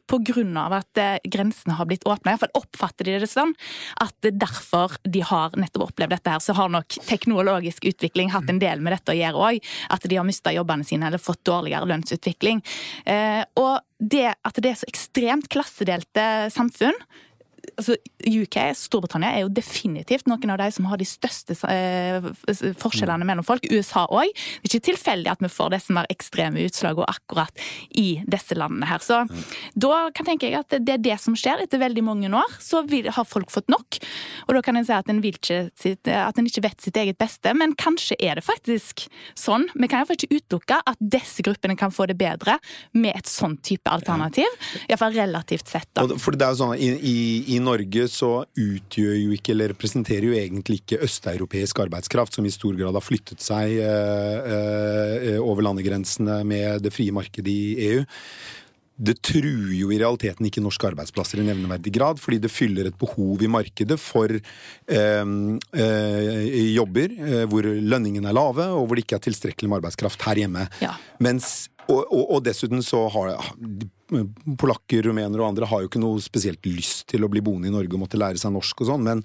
[0.56, 2.32] av at eh, grensene har blitt åpna.
[2.32, 3.54] Iallfall oppfatter de det sånn
[4.02, 6.42] at det er derfor de har nettopp opplevd dette her.
[6.42, 9.70] Så har nok teknologisk utvikling hatt en del med dette å gjøre òg.
[9.92, 12.62] At de har mista jobbene sine eller fått dårligere lønnsutvikling.
[13.04, 16.96] Eh, og det at det er så ekstremt klassedelte samfunn,
[17.74, 22.30] altså UK, Storbritannia, er jo definitivt noen av de som har de største eh,
[22.80, 23.66] forskjellene mellom folk.
[23.70, 24.32] USA òg.
[24.32, 27.66] Det er ikke tilfeldig at vi får disse mer ekstreme utslagene akkurat
[27.98, 29.02] i disse landene her.
[29.04, 29.22] Så
[29.74, 31.64] da kan tenke jeg at det er det som skjer.
[31.64, 34.00] Etter veldig mange år så vil, har folk fått nok.
[34.46, 35.60] Og da kan en si at en, ikke,
[36.12, 39.06] at en ikke vet sitt eget beste, men kanskje er det faktisk
[39.38, 39.68] sånn.
[39.74, 42.58] Vi kan iallfall ikke utelukke at disse gruppene kan få det bedre
[42.96, 44.48] med et sånn type alternativ.
[44.86, 45.88] Iallfall relativt sett.
[45.96, 46.06] da.
[46.20, 47.16] For det er jo sånn, i, i,
[47.56, 52.54] i Norge så utgjør jo ikke, eller representerer jo egentlig ikke østeuropeisk arbeidskraft, som i
[52.54, 58.04] stor grad har flyttet seg eh, eh, over landegrensene med det frie markedet i EU.
[58.96, 62.96] Det truer jo i realiteten ikke norske arbeidsplasser i nevneverdig grad, fordi det fyller et
[62.96, 65.26] behov i markedet for eh,
[65.76, 70.24] eh, jobber eh, hvor lønningene er lave, og hvor det ikke er tilstrekkelig med arbeidskraft
[70.28, 70.64] her hjemme.
[70.80, 70.94] Ja.
[71.20, 73.36] Mens, og, og, og dessuten så har
[74.06, 77.74] polakker, rumenere og andre har jo ikke noe spesielt lyst til å bli boende i
[77.74, 79.22] Norge og måtte lære seg norsk og sånn, men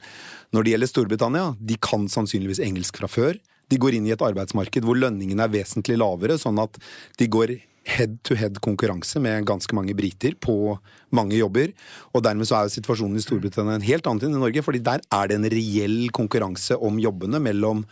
[0.55, 3.37] når det gjelder Storbritannia, de kan sannsynligvis engelsk fra før.
[3.71, 6.79] De går inn i et arbeidsmarked hvor lønningene er vesentlig lavere, sånn at
[7.21, 7.55] de går
[7.87, 10.75] head-to-head konkurranse med ganske mange briter på
[11.15, 11.71] mange jobber.
[12.13, 14.83] Og dermed så er jo situasjonen i Storbritannia en helt annen enn i Norge, fordi
[14.85, 17.85] der er det en reell konkurranse om jobbene mellom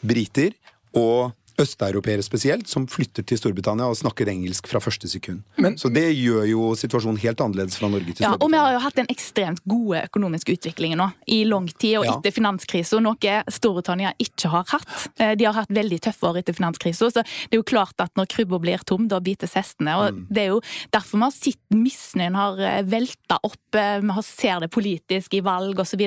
[0.00, 0.54] briter
[0.96, 5.42] og østeuropeere spesielt, som flytter til Storbritannia og snakker engelsk fra første sekund.
[5.58, 8.72] Men- så det gjør jo situasjonen helt annerledes fra Norge til Ja, og vi har
[8.72, 12.12] jo hatt en ekstremt god økonomisk utvikling nå i lang tid, og Ja.
[12.18, 15.08] etter finanskrisen, noe Storbritannia ikke har hatt.
[15.18, 18.10] Eh, De har hatt veldig tøffe år etter finanskrisen, så det er jo klart at
[18.16, 19.96] når krybba blir tom, da bites hestene.
[19.98, 20.26] Og Mm.
[20.30, 20.60] det er jo
[20.92, 25.34] derfor vi har sett misnøyen har eh, velta opp, eh, vi har- ser det politisk
[25.34, 25.98] i valg osv.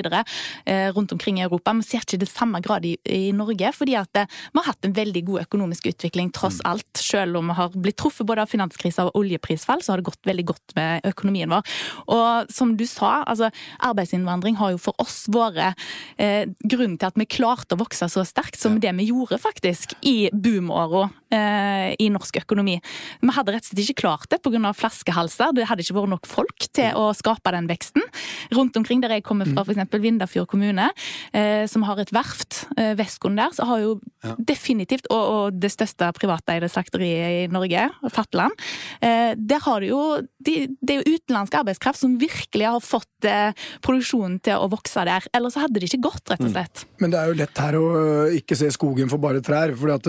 [0.94, 1.72] rundt omkring i Europa.
[1.74, 4.26] Vi ser ikke det samme grad i, i Norge, fordi at vi
[4.58, 6.70] har hatt en veldig god økonomisk utvikling tross Mm.
[6.72, 6.96] alt.
[6.96, 10.24] Selv om vi har blitt truffet både av finanskrise og oljeprisfall, så har det gått
[10.24, 11.62] veldig godt med økonomien vår.
[12.08, 13.50] Og som du sa, altså
[13.80, 15.74] arbeidsinnvandring har jo for oss vært
[16.18, 19.94] eh, grunnen til at vi klarte å vokse så sterkt som det vi gjorde, faktisk,
[20.02, 22.78] i boomåra i norsk økonomi.
[23.22, 24.72] Vi hadde rett og slett ikke klart det pga.
[24.76, 25.54] flaskehalser.
[25.56, 28.04] Det hadde ikke vært nok folk til å skape den veksten.
[28.52, 29.96] Rundt omkring der jeg kommer fra, f.eks.
[30.02, 30.88] Vindafjord kommune,
[31.32, 33.92] eh, som har et verft, eh, der, så har jo
[34.38, 38.52] definitivt, og, og det største privateide slakteriet i Norge, Fatland,
[39.00, 40.02] eh, der har det jo
[40.42, 45.04] de, Det er jo utenlandsk arbeidskraft som virkelig har fått eh, produksjonen til å vokse
[45.06, 45.26] der.
[45.36, 46.84] Ellers hadde det ikke gått, rett og slett.
[47.02, 47.86] Men det er jo lett her å
[48.34, 49.74] ikke se skogen for bare trær.
[49.78, 50.08] For at,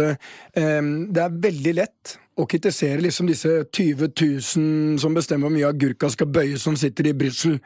[1.13, 6.09] det er veldig lett å kritisere liksom disse 20 000 som bestemmer hvor mye agurka
[6.09, 7.59] skal bøyes, som sitter i Brussel.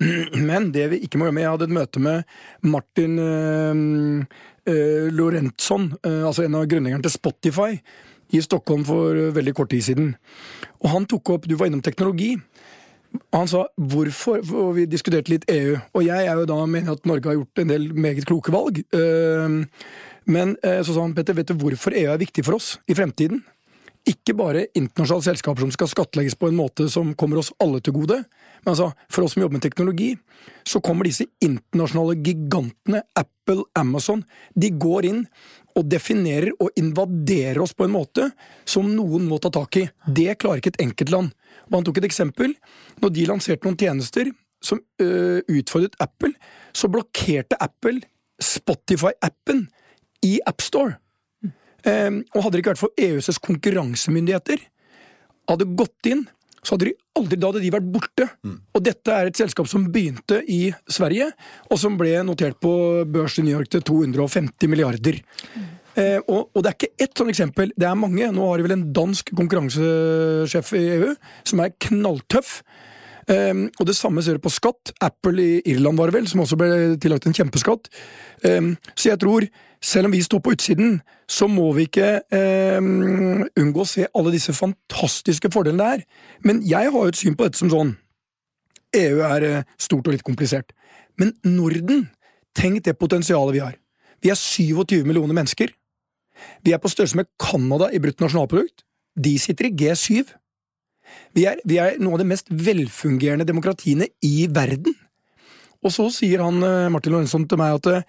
[0.48, 4.24] Men det vi ikke må gjøre med Jeg hadde et møte med Martin øh,
[4.68, 7.80] øh, Lorentzon, øh, altså en av grunnleggerne til Spotify,
[8.30, 10.12] i Stockholm for veldig kort tid siden.
[10.80, 12.36] Og han tok opp Du var innom teknologi.
[13.32, 15.74] Og han sa hvorfor Og vi diskuterte litt EU.
[15.98, 18.78] Og jeg er jo da mener at Norge har gjort en del meget kloke valg.
[18.94, 19.64] Ehm,
[20.30, 22.96] Men eh, så sa han Petter, vet du hvorfor EU er viktig for oss i
[22.96, 23.42] fremtiden?
[24.08, 27.98] Ikke bare internasjonale selskaper som skal skattlegges på en måte som kommer oss alle til
[27.98, 28.22] gode.
[28.62, 30.14] Men altså, for oss som jobber med teknologi,
[30.64, 34.22] så kommer disse internasjonale gigantene, Apple, Amazon,
[34.56, 35.24] de går inn
[35.76, 38.30] og definerer og invaderer oss på en måte
[38.68, 39.84] som noen må ta tak i.
[40.06, 41.34] Det klarer ikke et enkeltland.
[41.68, 42.56] Og han tok et eksempel.
[43.02, 44.32] Når de lanserte noen tjenester
[44.64, 46.32] som øh, utfordret Apple,
[46.76, 48.00] så blokkerte Apple
[48.40, 49.66] Spotify-appen
[50.26, 50.98] i AppStore.
[51.80, 54.60] Um, og hadde det ikke vært for EUs konkurransemyndigheter
[55.50, 56.26] hadde gått inn,
[56.60, 58.26] så hadde de aldri da hadde de vært borte.
[58.76, 61.30] Og dette er et selskap som begynte i Sverige,
[61.70, 62.72] og som ble notert på
[63.08, 65.22] børs i New York til 250 milliarder.
[65.98, 68.28] Eh, og, og det er ikke ett sånt eksempel, det er mange.
[68.34, 71.10] Nå har de vel en dansk konkurransesjef i EU
[71.48, 72.60] som er knalltøff.
[73.28, 74.92] Um, og det samme ser du på skatt.
[75.04, 76.70] Apple i Irland var det vel, som også ble
[77.02, 77.90] tillagt en kjempeskatt.
[78.44, 79.46] Um, så jeg tror,
[79.82, 82.20] selv om vi står på utsiden, så må vi ikke
[82.78, 86.06] um, unngå å se alle disse fantastiske fordelene det er.
[86.46, 87.96] Men jeg har jo et syn på dette som sånn
[88.96, 90.72] EU er eh, stort og litt komplisert.
[91.20, 92.08] Men Norden,
[92.56, 93.76] tenk det potensialet vi har.
[94.20, 95.70] Vi er 27 millioner mennesker.
[96.64, 98.84] Vi er på størrelse med Canada i bruttonasjonalprodukt.
[99.16, 100.24] De sitter i G7.
[101.36, 104.96] Vi er, vi er noen av de mest velfungerende demokratiene i verden.
[105.80, 108.08] Og så sier han eh, Martin Lorentzon til meg at eh,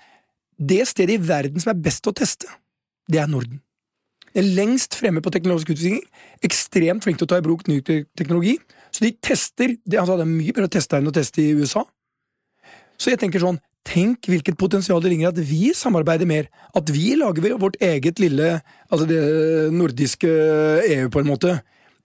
[0.61, 2.49] det stedet i verden som er best å teste,
[3.09, 3.61] det er Norden.
[4.31, 6.03] Det er lengst fremme på teknologisk utvikling,
[6.45, 8.55] ekstremt flink til å ta i bruk ny teknologi.
[8.91, 11.51] Så de tester Det, altså, det er mye bedre å teste enn å teste i
[11.57, 11.83] USA.
[12.99, 16.47] Så jeg tenker sånn, tenk hvilket potensial det ligger i at vi samarbeider mer.
[16.77, 18.59] At vi lager vårt eget lille
[18.91, 19.21] Altså det
[19.71, 21.53] nordiske EU, på en måte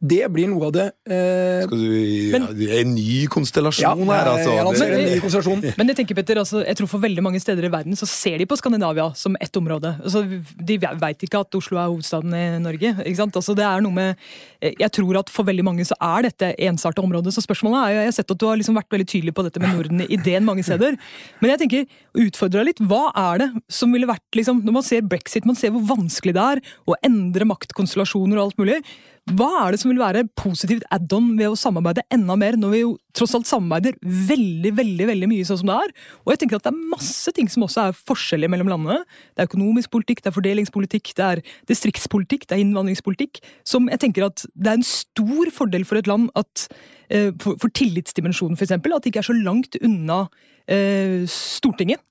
[0.00, 4.28] det blir noe av det eh, Skal du men, ja, En ny konstellasjon ja, her,
[4.28, 4.52] altså.
[4.52, 5.62] Ja, lanserer en ny konstellasjon.
[5.78, 8.36] Men jeg tenker, Petter, altså, jeg tror for veldig mange steder i verden så ser
[8.42, 9.94] de på Skandinavia som ett område.
[10.02, 10.22] Altså,
[10.68, 12.92] de veit ikke at Oslo er hovedstaden i Norge.
[13.06, 13.38] ikke sant?
[13.40, 14.26] Altså, det er noe med
[14.60, 17.32] Jeg tror at for veldig mange så er dette ensarta området.
[17.32, 19.62] Så spørsmålet er Jeg har sett at du har liksom vært veldig tydelig på dette
[19.62, 21.00] med Norden-ideen mange steder.
[21.40, 21.88] Men jeg tenker,
[22.26, 22.84] utfordre deg litt.
[22.84, 26.36] Hva er det som ville vært liksom, Når man ser brexit, man ser hvor vanskelig
[26.36, 28.80] det er å endre maktkonstellasjoner og alt mulig.
[29.26, 32.82] Hva er det som vil være positivt add-on ved å samarbeide enda mer, når vi
[32.84, 35.94] jo tross alt samarbeider veldig veldig, veldig mye sånn som det er?
[36.24, 38.98] Og jeg tenker at det er masse ting som også er forskjellige mellom landene.
[39.34, 43.40] Det er økonomisk politikk, det er fordelingspolitikk, det er distriktspolitikk, det er innvandringspolitikk.
[43.68, 46.68] Som jeg tenker at det er en stor fordel for et land at
[47.10, 50.26] eh, for, for tillitsdimensjonen, eksempel, at det ikke er så langt unna
[50.70, 52.02] eh, Stortinget.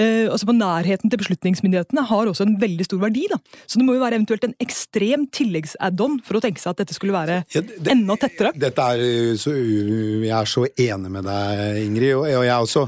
[0.00, 3.26] Eh, altså på Nærheten til beslutningsmyndighetene har også en veldig stor verdi.
[3.30, 3.38] da.
[3.66, 6.96] Så det må jo være eventuelt en ekstrem tilleggs-add-on for å tenke seg at dette
[6.96, 8.54] skulle være ja, det, enda tettere.
[8.56, 12.14] Dette er så, Jeg er så enig med deg, Ingrid.
[12.18, 12.86] og, og jeg også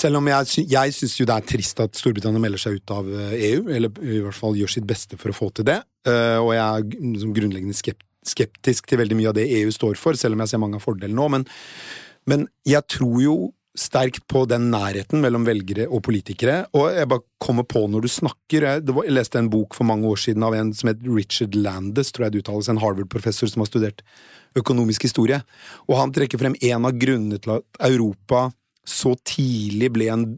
[0.00, 3.08] selv om jeg, jeg syns jo det er trist at Storbritannia melder seg ut av
[3.10, 5.80] EU, eh, e eller i hvert fall gjør sitt beste for å få til det,
[6.40, 10.38] og jeg er liksom grunnleggende skeptisk til veldig mye av det EU står for, selv
[10.38, 11.44] om jeg ser mange av fordelene nå, men,
[12.30, 13.34] men jeg tror jo
[13.78, 16.64] sterkt på den nærheten mellom velgere og politikere.
[16.76, 19.86] Og jeg bare kommer på når du snakker Jeg, var, jeg leste en bok for
[19.86, 23.50] mange år siden av en som het Richard Landis, tror jeg det uttales, en Harvard-professor
[23.50, 24.02] som har studert
[24.58, 25.40] økonomisk historie.
[25.88, 28.48] Og han trekker frem en av grunnene til at Europa
[28.86, 30.30] så tidlig ble en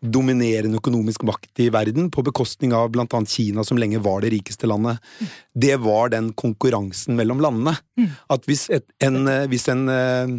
[0.00, 4.30] dominerende økonomisk makt i verden, på bekostning av blant annet Kina, som lenge var det
[4.32, 4.96] rikeste landet.
[5.52, 7.76] Det var den konkurransen mellom landene.
[8.00, 8.08] Mm.
[8.32, 10.32] At hvis, et, en, hvis en eh,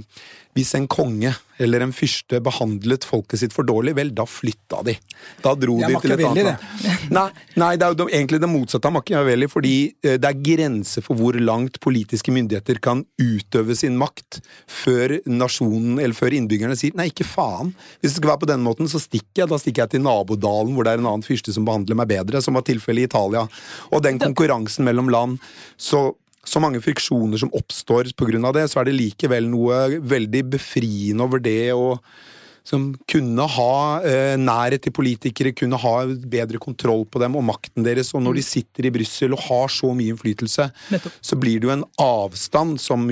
[0.57, 4.95] hvis en konge eller en fyrste behandlet folket sitt for dårlig, vel, da flytta de.
[5.43, 6.63] Da dro de til et annet land.
[7.13, 7.27] Nei,
[7.61, 11.19] nei, det er jo egentlig det motsatte av Machiavelli, fordi eh, det er grenser for
[11.19, 17.11] hvor langt politiske myndigheter kan utøve sin makt før nasjonen, eller før innbyggerne sier nei,
[17.11, 17.75] ikke faen.
[18.01, 19.51] Hvis det skal være på den måten, så stikker jeg.
[19.51, 22.41] Da stikker jeg til nabodalen hvor det er en annen fyrste som behandler meg bedre,
[22.41, 23.45] som var tilfellet i Italia.
[23.91, 25.37] Og den konkurransen mellom land,
[25.77, 26.09] så
[26.47, 28.51] så mange friksjoner som oppstår pga.
[28.51, 31.99] det, så er det likevel noe veldig befriende over det å
[32.67, 33.73] som kunne ha
[34.05, 38.13] eh, nærhet til politikere, kunne ha bedre kontroll på dem og makten deres.
[38.15, 38.49] Og når de mm.
[38.49, 41.17] sitter i Brussel og har så mye innflytelse, Nettopp.
[41.21, 43.07] så blir det jo en avstand som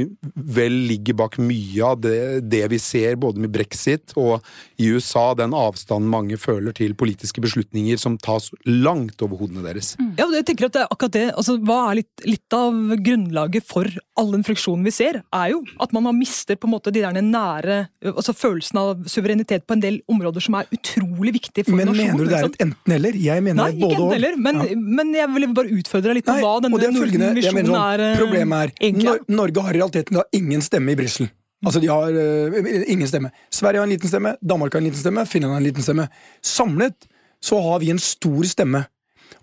[0.59, 4.45] vel ligger bak mye av det, det, vi ser både med brexit og
[4.79, 9.95] i USA, den avstanden mange føler til politiske beslutninger som tas langt over hodene deres.
[10.17, 11.25] Ja, og jeg tenker at det er akkurat det.
[11.33, 15.63] Altså, hva er litt, litt av grunnlaget for all den friksjonen vi ser, er jo
[15.81, 19.65] at man har mister på en måte de der nære altså følelsen av suverenitet suverenitet
[19.67, 22.11] på en del områder som er utrolig viktige for men nasjonen.
[22.11, 23.19] Men mener du det er et enten-eller?
[23.19, 24.13] Jeg mener Nei, både og.
[24.13, 24.77] Heller, men, ja.
[24.99, 28.05] men jeg vil bare utfordre deg litt på Nei, hva denne Norden-visjonen sånn, er.
[28.05, 29.15] Eh, problemet er, egentlig.
[29.39, 31.31] Norge har i realiteten da ingen stemme i Brussel.
[31.59, 33.33] Altså, de har uh, ingen stemme.
[33.51, 36.07] Sverige har en liten stemme, Danmark har en liten stemme, Finland har en liten stemme.
[36.45, 37.09] Samlet
[37.43, 38.85] så har vi en stor stemme.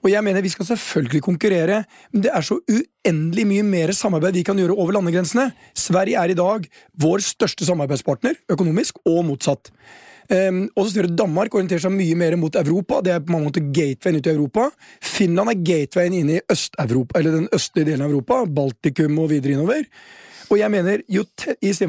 [0.07, 1.81] Og jeg mener vi skal selvfølgelig konkurrere,
[2.15, 5.49] men det er så uendelig mye mer samarbeid vi kan gjøre over landegrensene.
[5.75, 6.69] Sverige er i dag
[7.03, 9.73] vår største samarbeidspartner, økonomisk, og motsatt.
[10.31, 13.01] Um, og så ser du Danmark orienterer seg mye mer mot Europa.
[13.03, 14.69] Det er på mange måter gatewayen ut i Europa.
[15.03, 18.45] Finland er gatewayen inn i den østlige delen av Europa.
[18.47, 19.91] Baltikum og videre innover.
[20.47, 21.25] Og jeg mener, jo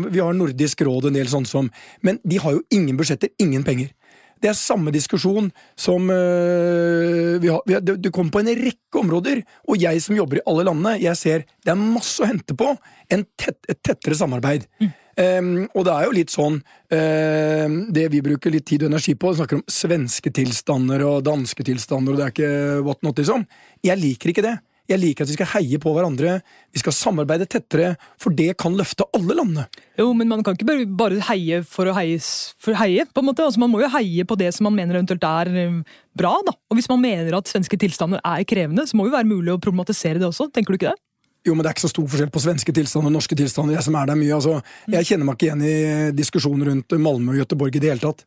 [0.09, 1.69] Vi har Nordisk råd en del sånn som
[2.01, 3.93] Men de har jo ingen budsjetter, ingen penger.
[4.41, 8.53] Det er samme diskusjon som uh, vi har, vi har, det, det kommer på en
[8.59, 9.41] rekke områder.
[9.67, 12.73] Og jeg som jobber i alle landene, jeg ser det er masse å hente på
[13.09, 14.67] tett, et tettere samarbeid.
[14.81, 14.95] Mm.
[15.17, 19.15] Um, og det er jo litt sånn uh, Det vi bruker litt tid og energi
[19.17, 23.47] på, snakker om svenske tilstander og danske tilstander, og det er ikke what not, liksom.
[23.85, 24.57] Jeg liker ikke det.
[24.87, 26.37] Jeg liker at vi skal heie på hverandre,
[26.71, 29.65] vi skal samarbeide tettere, for det kan løfte alle landene.
[29.99, 32.21] Jo, men man kan ikke bare, bare heie for å heie,
[32.63, 33.43] for heie, på en måte.
[33.43, 35.81] Altså, man må jo heie på det som man mener eventuelt er eh,
[36.17, 36.55] bra, da.
[36.71, 39.59] Og hvis man mener at svenske tilstander er krevende, så må jo være mulig å
[39.59, 40.47] problematisere det også.
[40.55, 41.01] Tenker du ikke det?
[41.47, 43.77] Jo, men det er ikke så stor forskjell på svenske tilstander og norske tilstander.
[43.77, 44.59] Jeg som er der mye, altså.
[44.91, 45.77] Jeg kjenner meg ikke igjen i
[46.15, 48.23] diskusjonen rundt Malmö og Göteborg i det hele tatt.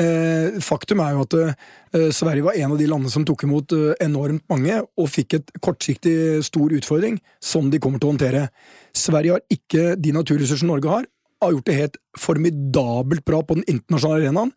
[0.00, 3.74] Eh, faktum er jo at eh, Sverige var en av de landene som tok imot
[3.76, 6.16] eh, enormt mange, og fikk et kortsiktig
[6.46, 8.48] stor utfordring som de kommer til å håndtere.
[8.94, 11.06] Sverige har ikke de naturressursene Norge har,
[11.44, 14.52] har gjort det helt formidabelt bra på den internasjonale arenaen.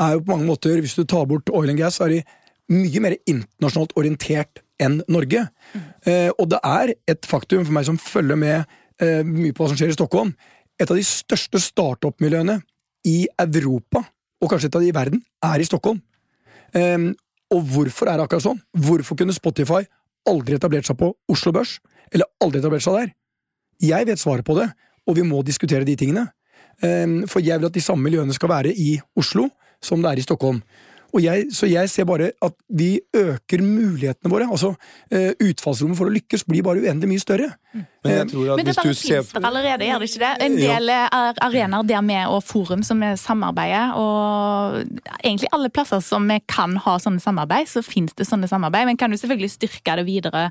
[0.00, 2.22] Er jo på mange måter, Hvis du tar bort oil and gas, er de
[2.72, 5.46] mye mer internasjonalt orientert enn Norge.
[6.06, 8.64] Eh, og det er et faktum for meg som følger med
[9.02, 10.34] eh, mye på hva som skjer i Stockholm.
[10.80, 12.60] Et av de største startup-miljøene
[13.08, 14.04] i Europa,
[14.42, 16.00] og kanskje et av de i verden, er i Stockholm.
[16.74, 17.12] Um,
[17.52, 18.60] og hvorfor er det akkurat sånn?
[18.74, 19.82] Hvorfor kunne Spotify
[20.28, 21.76] aldri etablert seg på Oslo Børs?
[22.12, 23.12] Eller aldri etablert seg der?
[23.82, 24.68] Jeg vet svaret på det,
[25.06, 26.28] og vi må diskutere de tingene.
[26.82, 29.50] Um, for jeg vil at de samme miljøene skal være i Oslo
[29.82, 30.62] som det er i Stockholm.
[31.12, 34.46] Og jeg, så jeg ser bare at vi øker mulighetene våre.
[34.50, 37.50] altså uh, Utfallsrommet for å lykkes blir bare uendelig mye større.
[37.72, 40.22] Men jeg tror at Men hvis dette du ser finnes der allerede, gjør det ikke
[40.22, 40.32] det?
[40.46, 41.02] En del ja.
[41.44, 44.80] arenaer der vi og Forum som vi samarbeider, og
[45.22, 48.88] egentlig alle plasser som vi kan ha sånne samarbeid, så finnes det sånne samarbeid.
[48.88, 50.46] Men kan jo selvfølgelig styrke det videre,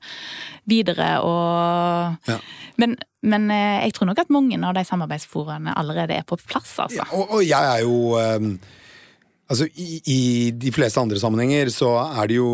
[0.70, 2.38] videre og Ja.
[2.78, 6.78] men, men eh, jeg tror nok at mange av de samarbeidsforaene allerede er på plass,
[6.80, 7.02] altså.
[7.02, 8.16] Ja, og, og jeg er jo
[9.52, 10.22] Altså, i, I
[10.56, 12.52] de fleste andre sammenhenger så er det jo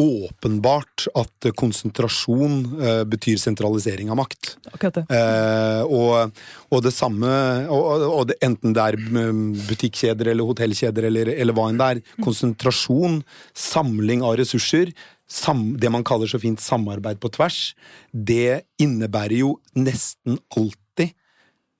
[0.00, 4.56] åpenbart at konsentrasjon uh, betyr sentralisering av makt.
[4.72, 5.04] Akkurat det.
[5.06, 6.42] Uh, og,
[6.74, 7.30] og det samme
[7.70, 11.90] og, og det, Enten det er mm, butikkjeder eller hotellkjeder eller, eller hva enn det
[11.94, 12.02] er.
[12.26, 13.20] Konsentrasjon,
[13.54, 14.90] samling av ressurser,
[15.30, 17.60] sam, det man kaller så fint samarbeid på tvers,
[18.10, 21.14] det innebærer jo nesten alltid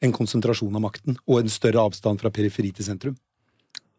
[0.02, 3.18] en konsentrasjon av makten og en større avstand fra periferi til sentrum.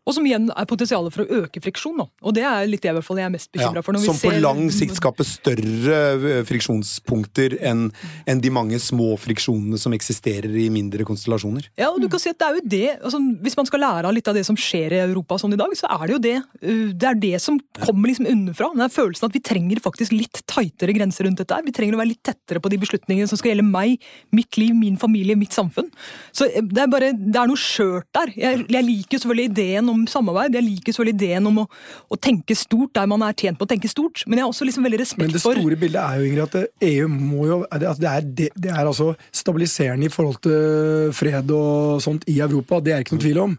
[0.06, 1.95] Og som igjen er potensialet for å øke friksjon.
[2.01, 2.06] Da.
[2.28, 3.95] Og det er litt det i hvert fall jeg er mest bekymra for.
[3.95, 7.86] når vi som på ser- lang sikt skaper større eh, friksjonspunkter enn
[8.28, 11.70] en de mange små friksjonene som eksisterer i mindre konstellasjoner.
[11.80, 14.10] Ja, og du kan si at det er jo det, altså, Hvis man skal lære
[14.10, 16.22] av litt av det som skjer i Europa sånn i dag, så er det jo
[16.26, 16.36] det.
[16.68, 18.72] uh, Det er det som kommer liksom underfra.
[18.76, 21.54] Den følelsen at vi trenger faktisk litt tightere grenser rundt dette.
[21.56, 21.64] her.
[21.64, 24.04] Vi trenger å være litt tettere på de beslutningene som skal gjelde meg,
[24.36, 25.89] mitt liv, min familie, mitt samfunn.
[26.36, 28.34] Så uh, det er bare, det er noe skjørt der.
[28.36, 30.58] Jeg, jeg liker jo selvfølgelig ideen om samarbeid.
[30.58, 31.68] Jeg liker selv ideen om å,
[32.12, 34.26] å tenke stort der man er tjent på å tenke stort.
[34.28, 36.20] Men jeg har også liksom veldig respekt for Men det det for store bildet er
[36.20, 40.14] jo, Ingrid, at EU må jo at det er, det, det er altså stabiliserende i
[40.14, 42.82] forhold til fred og sånt i Europa.
[42.84, 43.58] Det er ikke noen tvil om.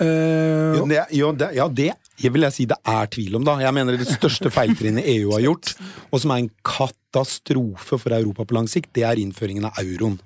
[0.00, 0.78] Uh...
[0.78, 1.90] Jo, det, jo, det, ja, det
[2.28, 3.58] vil jeg si det er tvil om, da.
[3.64, 5.74] Jeg mener det største feiltrinnet EU har gjort,
[6.10, 10.18] og som er en katastrofe for Europa på lang sikt, det er innføringen av euroen.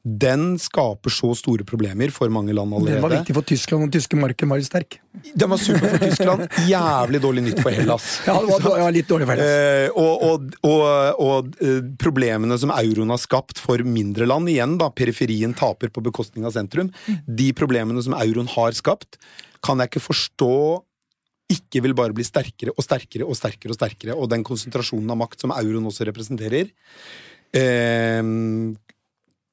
[0.00, 2.96] Den skaper så store problemer for mange land allerede.
[2.96, 4.96] den var viktig for Tyskland, og den tyske marken var litt sterk.
[5.36, 8.06] Den var super for Tyskland, jævlig dårlig nytt for Hellas.
[8.30, 9.52] Ja, det var, var litt dårlig for Hellas.
[9.52, 14.78] Eh, og og, og, og eh, problemene som euroen har skapt for mindre land, igjen
[14.80, 16.88] da, periferien taper på bekostning av sentrum,
[17.26, 19.20] de problemene som euroen har skapt,
[19.60, 20.54] kan jeg ikke forstå
[21.50, 25.18] ikke vil bare bli sterkere og sterkere og sterkere, og sterkere, og den konsentrasjonen av
[25.20, 26.70] makt som euroen også representerer,
[27.52, 28.22] eh,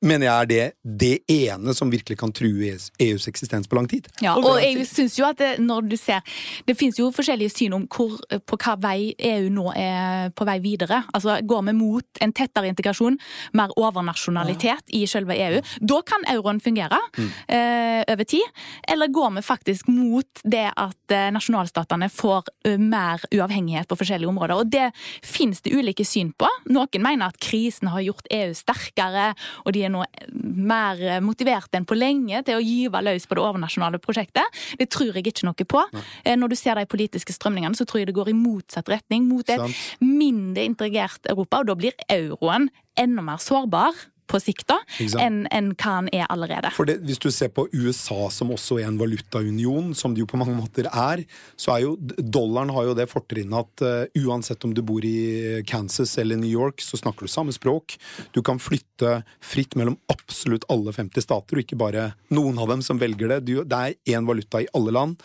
[0.06, 3.88] mener jeg er det, det ene som virkelig kan true EUs, EUs eksistens på lang
[3.90, 4.08] tid.
[4.22, 6.22] Ja, Og jeg synes jo at det, når du ser
[6.68, 10.58] Det finnes jo forskjellige syn om hvor, på hva vei EU nå er på vei
[10.62, 11.04] videre.
[11.14, 13.18] Altså Går vi mot en tettere integrasjon,
[13.58, 15.62] mer overnasjonalitet i selve EU?
[15.80, 18.46] Da kan euroen fungere eh, over tid.
[18.88, 24.30] Eller går vi faktisk mot det at eh, nasjonalstatene får eh, mer uavhengighet på forskjellige
[24.30, 24.62] områder?
[24.62, 24.92] Og det
[25.26, 26.50] finnes det ulike syn på.
[26.70, 29.32] Noen mener at krisen har gjort EU sterkere,
[29.66, 33.44] og de er nå mer motivert enn på lenge til å gyve løs på det
[33.46, 34.60] overnasjonale prosjektet.
[34.80, 35.84] Det tror jeg ikke noe på.
[35.94, 36.36] Nei.
[36.38, 39.48] Når du ser de politiske strømningene, så tror jeg det går i motsatt retning, mot
[39.48, 39.88] et Sant.
[40.04, 44.78] mindre integrert Europa, og da blir euroen enda mer sårbar på sikt da,
[45.22, 46.72] enn en hva han er allerede.
[46.76, 50.30] For det, Hvis du ser på USA som også er en valutaunion, som det jo
[50.30, 51.24] på mange måter er,
[51.60, 55.64] så er jo dollaren har jo det fortrinnet at uh, uansett om du bor i
[55.68, 57.98] Kansas eller New York, så snakker du samme språk.
[58.36, 62.84] Du kan flytte fritt mellom absolutt alle 50 stater, og ikke bare noen av dem
[62.86, 63.44] som velger det.
[63.48, 65.22] Du, det er én valuta i alle land.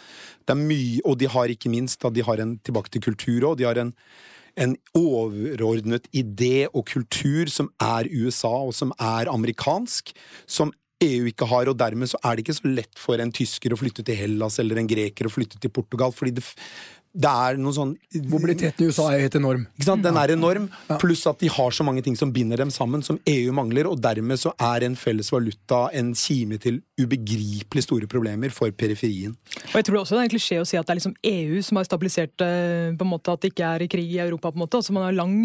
[0.46, 3.53] Det er mye, og de har ikke minst da de har en tilbake til kultur
[3.53, 3.59] òg.
[3.61, 3.94] De har en
[4.61, 10.12] en overordnet idé og kultur som er USA, og som er amerikansk,
[10.46, 10.72] som
[11.03, 13.78] EU ikke har, og dermed så er det ikke så lett for en tysker å
[13.80, 16.44] flytte til Hellas eller en greker å flytte til Portugal, fordi det,
[17.13, 17.91] det er noen sånn
[18.33, 19.67] Mobiliteten i USA er helt enorm.
[19.77, 20.05] Ikke sant?
[20.05, 20.69] Den er enorm,
[21.01, 24.01] pluss at de har så mange ting som binder dem sammen, som EU mangler, og
[24.01, 29.35] dermed så er en felles valuta en kime til ubegripelig store problemer for periferien.
[29.73, 31.61] Og jeg tror også det er en klisjé å si at det er liksom EU
[31.67, 34.53] som har stabilisert eh, på en måte at det ikke er i krig i Europa.
[34.53, 34.81] på en måte.
[34.81, 35.37] Altså Man har lang,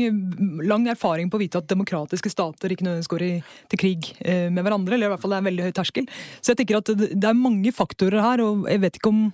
[0.63, 3.33] lang erfaring på å vite at demokratiske stater ikke nødvendigvis går i,
[3.73, 6.07] til krig eh, med hverandre, eller i hvert fall det er en veldig høy terskel.
[6.39, 9.27] Så jeg tenker at det, det er mange faktorer her, og jeg vet ikke om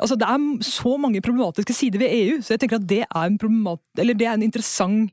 [0.00, 3.26] Altså, Det er så mange problematiske sider ved EU, så jeg tenker at det er
[3.26, 3.36] en,
[3.96, 5.10] det er en interessant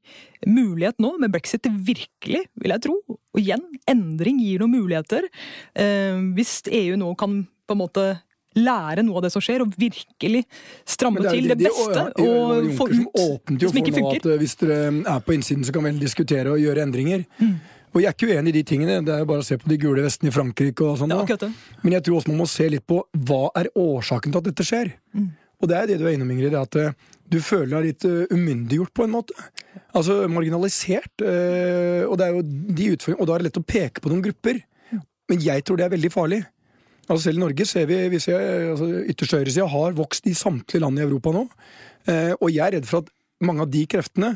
[0.48, 1.64] mulighet nå med brexit.
[1.64, 2.96] Det virkelig, vil jeg tro.
[3.08, 5.28] Og igjen, endring gir noen muligheter.
[5.76, 8.08] Eh, hvis EU nå kan på en måte
[8.58, 10.44] lære noe av det som skjer, og virkelig
[10.88, 12.06] stramme det til det, det beste.
[12.24, 14.22] og, og få ut det som ikke funker.
[14.22, 17.28] At, eh, hvis dere er på innsiden, så kan vi diskutere og gjøre endringer.
[17.42, 17.58] Mm.
[17.96, 19.70] Og jeg er ikke uenig i de tingene, det er jo bare å se på
[19.72, 21.14] de gule vestene i Frankrike og sånn.
[21.14, 21.50] Ja,
[21.82, 24.66] Men jeg tror også man må se litt på hva er årsaken til at dette
[24.68, 24.92] skjer.
[25.16, 25.30] Mm.
[25.58, 26.92] Og det er det du er innom, Ingrid, at uh,
[27.26, 29.48] du føler deg litt uh, umyndiggjort på en måte.
[29.98, 31.16] Altså marginalisert.
[31.24, 34.14] Uh, og det er jo de utfordringene, og da er det lett å peke på
[34.14, 34.62] noen grupper.
[35.28, 36.44] Men jeg tror det er veldig farlig.
[37.08, 40.84] Altså Selv i Norge ser vi, vi ser, altså, Ytterst høyresida har vokst i samtlige
[40.84, 41.46] land i Europa nå.
[42.36, 43.12] og jeg er redd for at
[43.48, 44.34] mange av de kreftene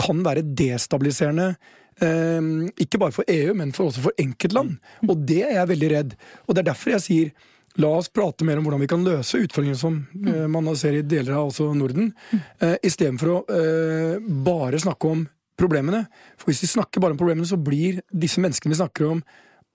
[0.00, 1.54] kan være destabiliserende
[2.00, 4.78] ikke bare for EU, men for også for enkeltland.
[5.04, 6.14] Og det er jeg veldig redd.
[6.46, 7.32] Og det er derfor jeg sier
[7.78, 11.04] La oss prate mer om hvordan vi kan løse utfordringene som uh, man ser i
[11.06, 15.22] deler av også Norden, uh, istedenfor å uh, bare snakke om
[15.60, 16.02] problemene.
[16.40, 19.20] For hvis vi snakker bare om problemene, så blir disse menneskene vi snakker om,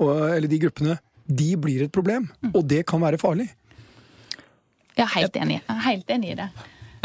[0.02, 2.26] eller de gruppene, de blir et problem.
[2.52, 3.46] Og det kan være farlig.
[4.98, 6.50] Jeg er helt enig, helt enig i det.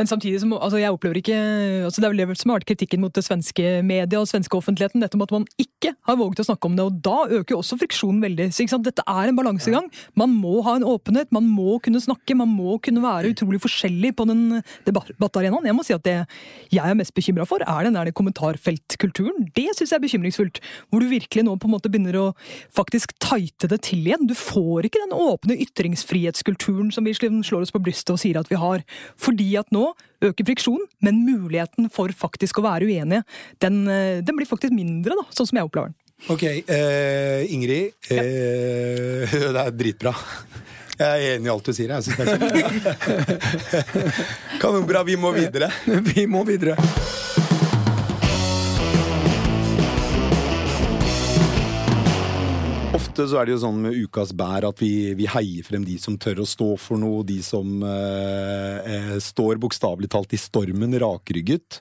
[0.01, 1.39] Men samtidig som, altså jeg opplever ikke,
[1.85, 4.57] altså Det er vel det som har vært kritikken mot det svenske media og svenske
[4.57, 6.87] offentligheten, dette om at man ikke har våget å snakke om det.
[6.89, 8.47] og Da øker jo også friksjonen veldig.
[8.49, 8.87] så ikke sant?
[8.87, 9.91] Dette er en balansegang.
[10.17, 14.15] Man må ha en åpenhet, man må kunne snakke, man må kunne være utrolig forskjellig
[14.17, 15.69] på den debattarenaen.
[15.69, 16.17] Jeg må si at det
[16.73, 19.51] jeg er mest bekymra for, er den der kommentarfeltkulturen.
[19.53, 20.63] Det syns jeg er bekymringsfullt.
[20.89, 22.27] Hvor du virkelig nå på en måte begynner å
[22.73, 24.25] faktisk tighte det til igjen.
[24.25, 28.49] Du får ikke den åpne ytringsfrihetskulturen som vi slår oss på brystet og sier at
[28.49, 28.81] vi har.
[29.21, 29.90] Fordi at nå
[30.25, 33.25] øker friksjonen, men muligheten for faktisk å være uenige,
[33.63, 35.99] den, eh, den blir faktisk mindre, da, sånn som jeg opplever den.
[36.29, 37.93] Ok, eh, Ingrid.
[38.11, 38.23] Ja.
[38.23, 40.15] Eh, det er dritbra.
[41.01, 41.95] Jeg er enig i alt du sier.
[41.97, 43.39] Jeg synes det er
[44.61, 45.01] Kanonbra.
[45.09, 45.71] Vi må videre.
[46.13, 46.77] Vi må videre.
[53.01, 55.97] Ofte så er det jo sånn med Ukas bær at vi, vi heier frem de
[56.01, 60.97] som tør å stå for noe, de som eh, eh står bokstavelig talt i stormen
[61.01, 61.81] rakrygget.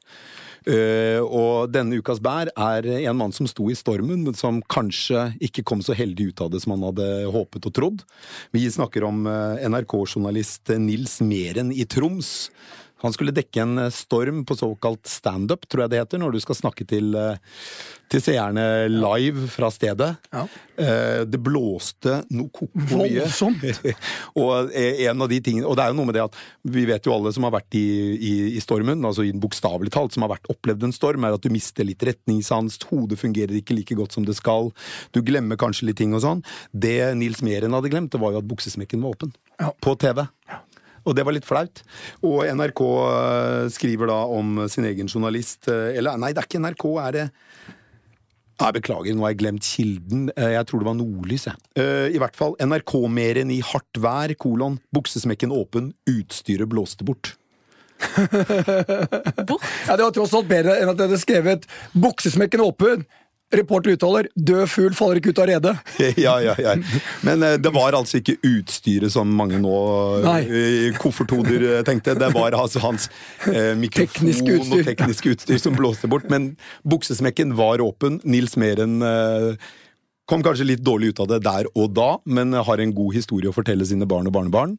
[0.70, 5.30] Uh, og denne ukas bær er en mann som sto i stormen, men som kanskje
[5.48, 8.04] ikke kom så heldig ut av det som han hadde håpet og trodd.
[8.54, 12.52] Vi snakker om uh, NRK-journalist Nils Meren i Troms,
[13.02, 16.42] han skulle dekke en eh, storm på såkalt standup, tror jeg det heter, når du
[16.44, 17.40] skal snakke til, eh,
[18.12, 20.10] til seerne live fra stedet.
[20.36, 20.46] Ja.
[20.80, 23.28] Eh, det blåste noe koko mye.
[24.44, 26.38] og en av de tingene Og det er jo noe med det at
[26.72, 27.86] vi vet jo alle som har vært i,
[28.16, 31.44] i, i stormen, altså i bokstavelig talt, som har vært opplevd en storm, er at
[31.44, 34.72] du mister litt retningssans, hodet fungerer ikke like godt som det skal,
[35.16, 36.44] du glemmer kanskje litt ting og sånn.
[36.72, 39.36] Det Nils Meren hadde glemt, det var jo at buksesmekken var åpen.
[39.60, 39.74] Ja.
[39.84, 40.24] På TV.
[40.50, 40.64] Ja.
[41.06, 41.84] Og det var litt flaut.
[42.26, 46.64] Og NRK eh, skriver da om sin egen journalist eh, Eller nei, det er ikke
[46.64, 47.28] NRK, er det
[48.60, 50.24] jeg beklager, nå har jeg glemt kilden.
[50.36, 51.46] Eh, jeg tror det var Nordlys.
[51.80, 57.38] I hvert fall NRK-meren i hardt vær, kolon, buksesmekken åpen, utstyret blåste bort.
[59.48, 59.64] bort?
[59.88, 63.08] Ja, Det var tross alt bedre enn at jeg hadde skrevet 'buksesmekken åpen'.
[63.50, 65.74] Reporter uttaler 'død fugl faller ikke ut av redet'.
[66.26, 66.76] ja, ja, ja.
[67.26, 69.74] Men uh, det var altså ikke utstyret som mange nå
[70.38, 72.18] i kofferthoder uh, tenkte.
[72.20, 73.10] Det var altså hans
[73.80, 76.30] mikrofon og tekniske utstyr som blåste bort.
[76.30, 76.54] Men
[76.86, 78.22] buksesmekken var åpen.
[78.24, 79.00] Nils Meren
[80.30, 83.50] kom kanskje litt dårlig ut av det der og da, men har en god historie
[83.50, 84.76] å fortelle sine barn og barnebarn.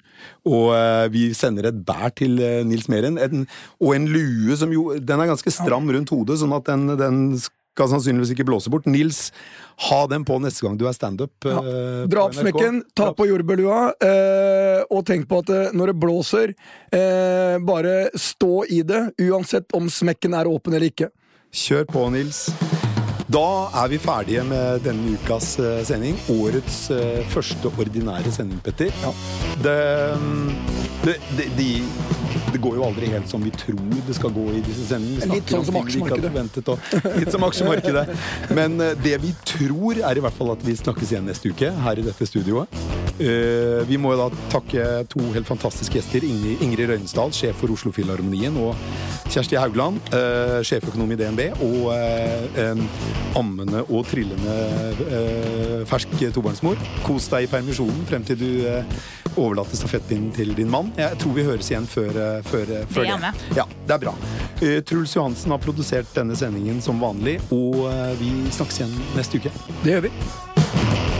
[0.47, 0.71] Og
[1.11, 3.19] vi sender et bær til Nils Meren.
[3.19, 3.49] En,
[3.83, 7.25] og en lue som jo Den er ganske stram rundt hodet, sånn at den, den
[7.81, 8.89] skal sannsynligvis ikke blåse bort.
[8.91, 9.31] Nils,
[9.89, 11.33] ha den på neste gang du er standup.
[11.49, 11.63] Ja.
[11.65, 16.01] Uh, Dra opp smekken, ta på jordbærlua, uh, og tenk på at uh, når det
[16.03, 16.53] blåser,
[17.65, 21.09] bare stå i det, uansett om smekken er åpen eller ikke.
[21.55, 22.49] Kjør på, Nils.
[23.31, 23.45] Da
[23.85, 25.53] er vi ferdige med denne ukas
[25.87, 26.19] sending.
[26.35, 26.81] Årets
[27.31, 28.91] første ordinære sending, Petter.
[29.05, 29.13] Ja.
[29.63, 29.77] Det,
[31.07, 31.71] det, det, de
[32.53, 35.31] det går jo aldri helt som vi tror det skal gå i disse sendene.
[35.35, 36.31] Litt sånn om som aksjemarkedet.
[36.31, 36.73] forventet,
[37.21, 38.07] litt som aksjemarkedet.
[38.59, 41.73] Men eh, det vi tror, er i hvert fall at vi snakkes igjen neste uke
[41.87, 43.00] her i dette studioet.
[43.21, 46.25] Eh, vi må jo da takke to helt fantastiske gjester.
[46.25, 48.73] Ingrid, Ingrid Røynesdal, sjef for Oslofilharmonien, og
[49.31, 52.81] Kjersti Haugland, uh, sjeføkonom i DNB, og uh, en
[53.39, 56.81] ammende og trillende fersk tobarnsmor.
[57.07, 58.51] Kos deg i permisjonen frem til du
[59.37, 60.91] overlater stafettpinnen til din mann.
[60.99, 62.19] Jeg tror vi høres igjen før,
[62.49, 63.33] før, før det.
[63.55, 64.17] Ja, det er bra.
[64.89, 67.87] Truls Johansen har produsert denne sendingen som vanlig, og
[68.21, 69.55] vi snakkes igjen neste uke.
[69.85, 71.20] Det gjør vi.